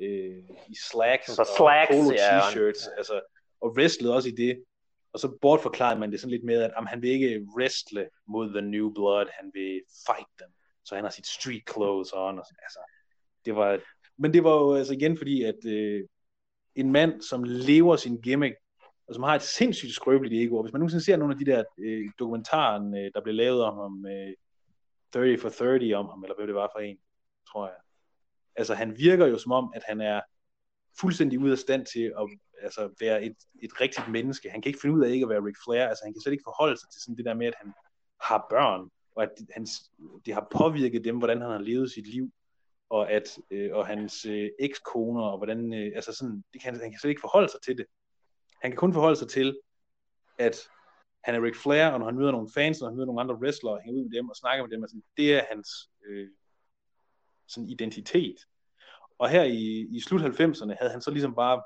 [0.00, 2.40] øh, i slacks Så og slacks, polo ja.
[2.40, 3.20] t-shirts, altså,
[3.60, 4.64] og wrestlede også i det.
[5.12, 8.52] Og så bortforklarede man det sådan lidt med, at jamen, han vil ikke wrestle mod
[8.52, 10.48] The New Blood, han vil fight dem.
[10.84, 12.38] Så han har sit street clothes on.
[12.38, 12.78] Og, altså,
[13.44, 13.80] det var,
[14.18, 16.04] men det var jo altså igen fordi, at øh,
[16.74, 18.54] en mand, som lever sin gimmick,
[19.10, 21.44] og som har et sindssygt skrøbeligt ego, og hvis man nogensinde ser nogle af de
[21.44, 24.34] der øh, dokumentaren, øh, der blev lavet om ham, øh,
[25.12, 26.98] 30 for 30 om ham, eller hvad det var for en,
[27.52, 27.76] tror jeg.
[28.56, 30.20] Altså han virker jo som om, at han er
[31.00, 32.28] fuldstændig ude af stand til at
[32.62, 34.50] altså, være et, et rigtigt menneske.
[34.50, 36.32] Han kan ikke finde ud af ikke at være Ric Flair, altså han kan slet
[36.32, 37.72] ikke forholde sig til sådan det der med, at han
[38.20, 39.70] har børn, og at hans,
[40.26, 42.32] det har påvirket dem, hvordan han har levet sit liv,
[42.90, 46.90] og at og og hans øh, ekskoner, og hvordan, øh, altså sådan, det kan, han
[46.90, 47.86] kan slet ikke forholde sig til det.
[48.62, 49.58] Han kan kun forholde sig til,
[50.38, 50.68] at
[51.24, 53.34] han er Ric Flair, og når han møder nogle fans, når han møder nogle andre
[53.34, 56.28] wrestlere, og hænger ud med dem og snakker med dem, altså, det er hans øh,
[57.46, 58.36] sådan identitet.
[59.18, 61.62] Og her i, i slut 90'erne havde han så ligesom bare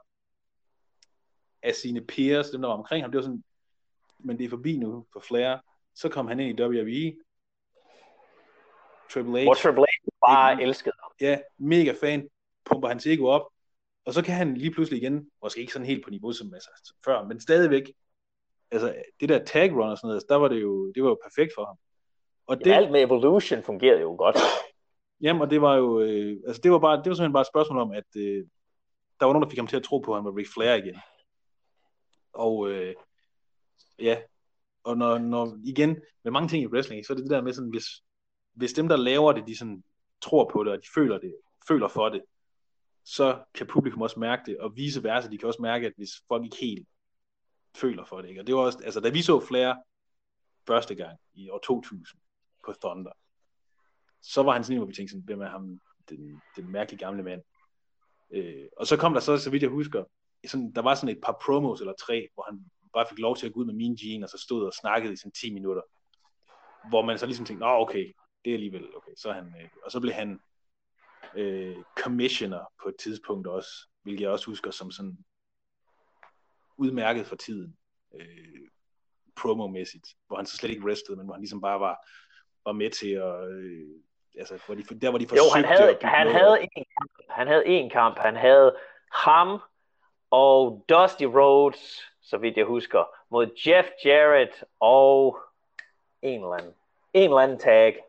[1.63, 3.45] af sine peers, dem der var omkring ham, det var sådan,
[4.19, 5.59] men det er forbi nu for Flair.
[5.95, 7.17] Så kom han ind i WWE.
[9.11, 9.45] Triple H.
[9.45, 11.13] Hvor Triple H bare elskede ham.
[11.21, 12.29] Ja, mega fan.
[12.65, 13.54] Pumper hans ego op.
[14.07, 16.71] Og så kan han lige pludselig igen, måske ikke sådan helt på niveau som, altså,
[16.85, 17.93] som før, men stadigvæk,
[18.71, 21.19] altså det der tag run og sådan noget, der var det jo, det var jo
[21.25, 21.77] perfekt for ham.
[22.47, 22.73] Og Det...
[22.73, 24.37] Alt med Evolution fungerede jo godt.
[25.21, 27.53] Jamen, og det var jo, øh, altså det var, bare, det var simpelthen bare et
[27.53, 28.45] spørgsmål om, at øh,
[29.21, 30.75] der var nogen, der fik ham til at tro på, at han var Ric Flair
[30.75, 30.97] igen.
[32.33, 32.95] Og øh,
[33.99, 34.19] ja,
[34.85, 37.53] og når, når, igen, med mange ting i wrestling, så er det det der med
[37.53, 37.87] sådan, hvis,
[38.53, 39.85] hvis dem, der laver det, de sådan
[40.21, 41.37] tror på det, og de føler det,
[41.69, 42.23] føler for det,
[43.05, 46.11] så kan publikum også mærke det, og vice versa, de kan også mærke, at hvis
[46.29, 46.89] folk ikke helt
[47.75, 48.41] føler for det, ikke?
[48.41, 49.75] og det var også, altså da vi så Flair
[50.67, 52.21] første gang i år 2000
[52.65, 53.13] på Thunder,
[54.23, 57.05] så var han sådan en, hvor vi tænkte sådan, hvem er ham, den, den mærkelige
[57.05, 57.43] gamle mand.
[58.31, 60.05] Øh, og så kom der så, så vidt jeg husker,
[60.47, 63.47] sådan, der var sådan et par promos eller tre, hvor han bare fik lov til
[63.47, 65.83] at gå ud med min jean, og så stod og snakkede i sådan 10 minutter,
[66.89, 68.13] hvor man så ligesom tænkte, nå okay,
[68.45, 70.41] det er alligevel, okay, så han, øh, og så blev han
[71.37, 73.71] øh, commissioner på et tidspunkt også,
[74.03, 75.19] hvilket jeg også husker som sådan
[76.77, 77.77] udmærket for tiden,
[78.15, 78.69] øh,
[79.37, 82.07] promomæssigt, hvor han så slet ikke wrestlede, men hvor han ligesom bare var,
[82.65, 83.89] var med til at, øh,
[84.39, 86.85] altså, hvor de, der hvor de forsøgte Jo, han havde, han noget havde en.
[87.31, 88.19] Han havde en kamp.
[88.19, 88.77] Han havde
[89.13, 89.61] ham
[90.31, 95.39] og Dusty Rhodes, så vidt jeg husker, mod Jeff Jarrett og
[96.23, 96.75] en eller anden,
[97.13, 98.05] en eller anden tag.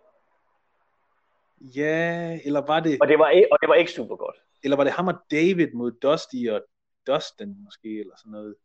[1.62, 4.36] Ja, eller var det, Og det var, og det var ikke super godt.
[4.64, 6.62] eller var det ham og David mod Dusty og
[7.08, 8.56] Dustin måske, eller sådan noget.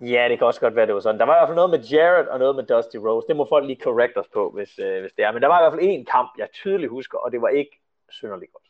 [0.00, 1.18] Ja, det kan også godt være, det var sådan.
[1.20, 3.24] Der var i hvert fald noget med Jarrett og noget med Dusty Rhodes.
[3.24, 5.32] Det må folk lige correct os på, hvis, øh, hvis det er.
[5.32, 7.80] Men der var i hvert fald en kamp, jeg tydeligt husker, og det var ikke
[8.10, 8.64] synderligt godt.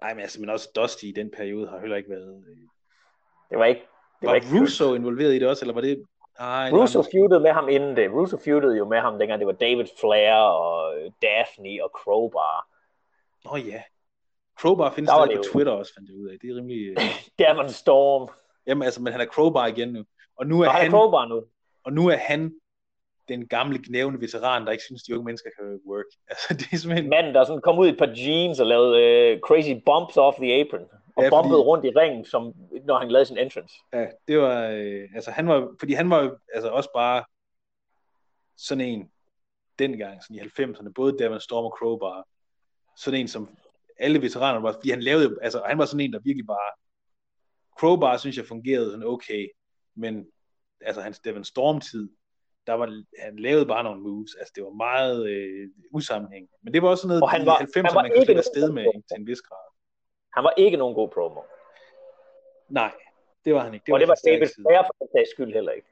[0.00, 2.44] Nej, men altså, men også Dusty i den periode har heller ikke været...
[2.48, 2.56] øh,
[3.50, 3.80] Det var ikke...
[4.20, 6.04] Det var, Var ikke Russo involveret i det også, eller var det...
[6.38, 8.10] Nej, Russo nej, feudede med ham inden det.
[8.10, 12.68] Russo feudede jo med ham, dengang det var David Flair og øh, Daphne og Crowbar.
[13.44, 13.82] Nå ja.
[14.60, 16.36] Crowbar findes Der var stadig på jo- Twitter også, fandt jeg ud af.
[16.42, 16.86] Det er rimelig...
[16.88, 16.96] øh,
[17.38, 18.28] Devon Storm.
[18.66, 20.04] Jamen altså, men han er Crowbar igen nu.
[20.38, 21.42] Og nu er, han han, er Crowbar nu.
[21.84, 22.52] og nu er han
[23.28, 26.04] den gamle gnævende veteran, der ikke synes, de unge mennesker kan work.
[26.30, 27.10] Altså, det er simpelthen...
[27.10, 30.36] Manden, der sådan kom ud i et par jeans og lavede øh, crazy bumps off
[30.36, 30.84] the apron.
[31.16, 32.54] Og Ja, bumpede fordi- rundt i ringen, som,
[32.84, 33.74] når han lavede sin entrance.
[33.92, 37.24] Ja, det var, øh, altså han var, fordi han var altså også bare
[38.56, 39.10] sådan en,
[39.78, 42.28] dengang, sådan i 90'erne, både Devon Storm og Crowbar,
[42.96, 43.48] sådan en, som
[43.98, 46.70] alle veteraner var, fordi han lavede, altså han var sådan en, der virkelig bare,
[47.80, 49.48] Crowbar synes jeg fungerede sådan okay,
[49.96, 50.26] men
[50.80, 52.10] altså hans Devon Storm-tid,
[52.66, 56.82] der var, han lavede bare nogle moves, altså det var meget øh, usammenhængende, men det
[56.82, 58.72] var også sådan noget Og han i var- 90'erne, han var man kunne slippe afsted
[58.72, 59.63] med, ikke, til en vis grad.
[60.34, 61.40] Han var ikke nogen god promo.
[62.68, 62.92] Nej,
[63.44, 63.84] det var han ikke.
[63.86, 64.48] Det og det ikke var stærke David.
[64.54, 65.88] Flair for den sags skyld heller ikke.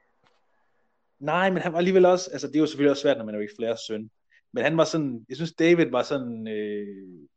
[1.18, 3.34] Nej, men han var alligevel også, altså det er jo selvfølgelig også svært, når man
[3.34, 4.10] er Ric Flairs søn.
[4.52, 7.28] Men han var sådan, jeg synes David var sådan, øh,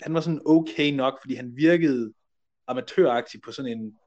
[0.00, 2.12] han var sådan okay nok, fordi han virkede
[2.66, 3.98] amatøragtig på sådan en,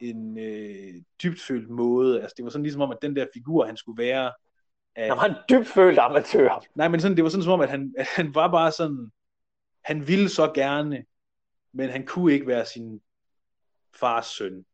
[0.00, 2.22] en øh, dybtfølt måde.
[2.22, 4.32] Altså, det var sådan ligesom om, at den der figur, han skulle være...
[4.96, 5.08] Af...
[5.08, 6.64] Han var en dybtfølt amatør.
[6.74, 9.10] Nej, men sådan, det var sådan som om, at han, at han var bare sådan...
[9.84, 11.04] Han ville så gerne,
[11.76, 13.00] men han kunne ikke være sin
[14.00, 14.64] fars søn.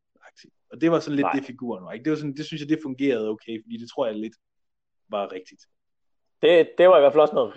[0.72, 1.32] Og det var sådan lidt Nej.
[1.32, 1.92] det figuren var.
[1.92, 2.04] Ikke?
[2.04, 4.34] Det, var sådan, det synes jeg, det fungerede okay, fordi det tror jeg lidt
[5.08, 5.62] var rigtigt.
[6.42, 7.56] Det, det var i hvert fald også noget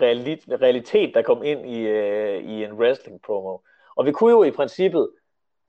[0.62, 3.58] realitet, der kom ind i, uh, i en wrestling promo.
[3.96, 5.10] Og vi kunne jo i princippet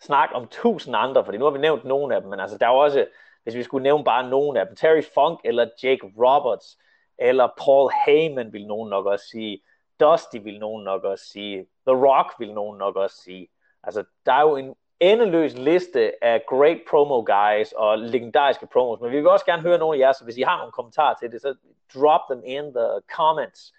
[0.02, 2.66] snakke om tusind andre, fordi nu har vi nævnt nogle af dem, men altså der
[2.66, 3.08] er også,
[3.44, 6.78] hvis vi skulle nævne bare nogle af dem, Terry Funk eller Jake Roberts,
[7.18, 9.62] eller Paul Heyman vil nogen nok også sige,
[10.00, 13.48] Dusty vil nogen nok også sige, The Rock vil nogen nok også sige.
[13.84, 19.12] Altså, der er jo en endeløs liste af great promo guys og legendariske promos, men
[19.12, 21.32] vi vil også gerne høre nogle af jer, så hvis I har nogle kommentarer til
[21.32, 21.56] det, så
[21.96, 23.74] drop them in the comments,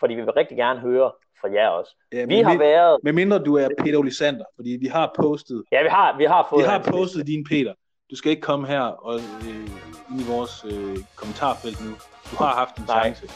[0.00, 1.96] fordi vi vil rigtig gerne høre fra jer også.
[2.12, 2.98] Ja, vi har med, været...
[3.02, 5.64] Med mindre du er Peter Olisander, fordi vi har postet...
[5.72, 6.62] Ja, vi har, vi har fået...
[6.62, 7.74] Vi har postet din Peter.
[8.10, 11.90] Du skal ikke komme her og øh, ind i vores øh, kommentarfelt nu.
[12.30, 13.28] Du har haft en chance.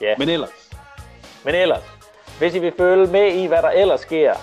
[0.00, 0.14] Ja.
[0.18, 0.70] Men ellers.
[1.44, 1.84] Men ellers.
[2.38, 4.34] Hvis I vil følge med i, hvad der ellers sker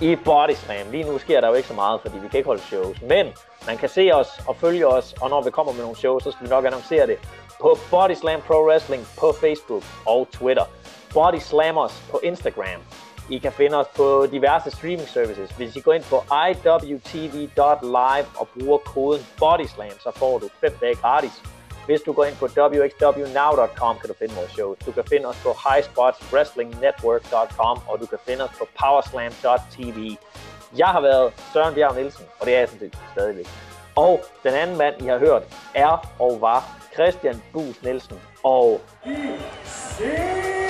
[0.00, 0.90] i Body Slam.
[0.90, 3.02] Lige nu sker der jo ikke så meget, fordi vi kan ikke holde shows.
[3.02, 3.26] Men
[3.66, 6.30] man kan se os og følge os, og når vi kommer med nogle shows, så
[6.30, 7.18] skal vi nok annoncere det
[7.60, 10.64] på Body Slam Pro Wrestling på Facebook og Twitter.
[11.14, 12.80] Body Slammers på Instagram.
[13.30, 15.50] I kan finde os på diverse streaming services.
[15.50, 20.94] Hvis I går ind på iwtv.live og bruger koden BODYSLAM, så får du 5 dage
[20.94, 21.42] gratis.
[21.86, 24.78] Hvis du går ind på wxwnow.com, kan du finde vores shows.
[24.86, 30.16] Du kan finde os på highspotswrestlingnetwork.com, og du kan finde os på powerslam.tv.
[30.76, 33.46] Jeg har været Søren Bjerg Nielsen, og det er jeg sådan set stadigvæk.
[33.96, 35.42] Og den anden mand, I har hørt,
[35.74, 38.20] er og var Christian Bus Nielsen.
[38.42, 38.80] Og...
[39.04, 40.65] I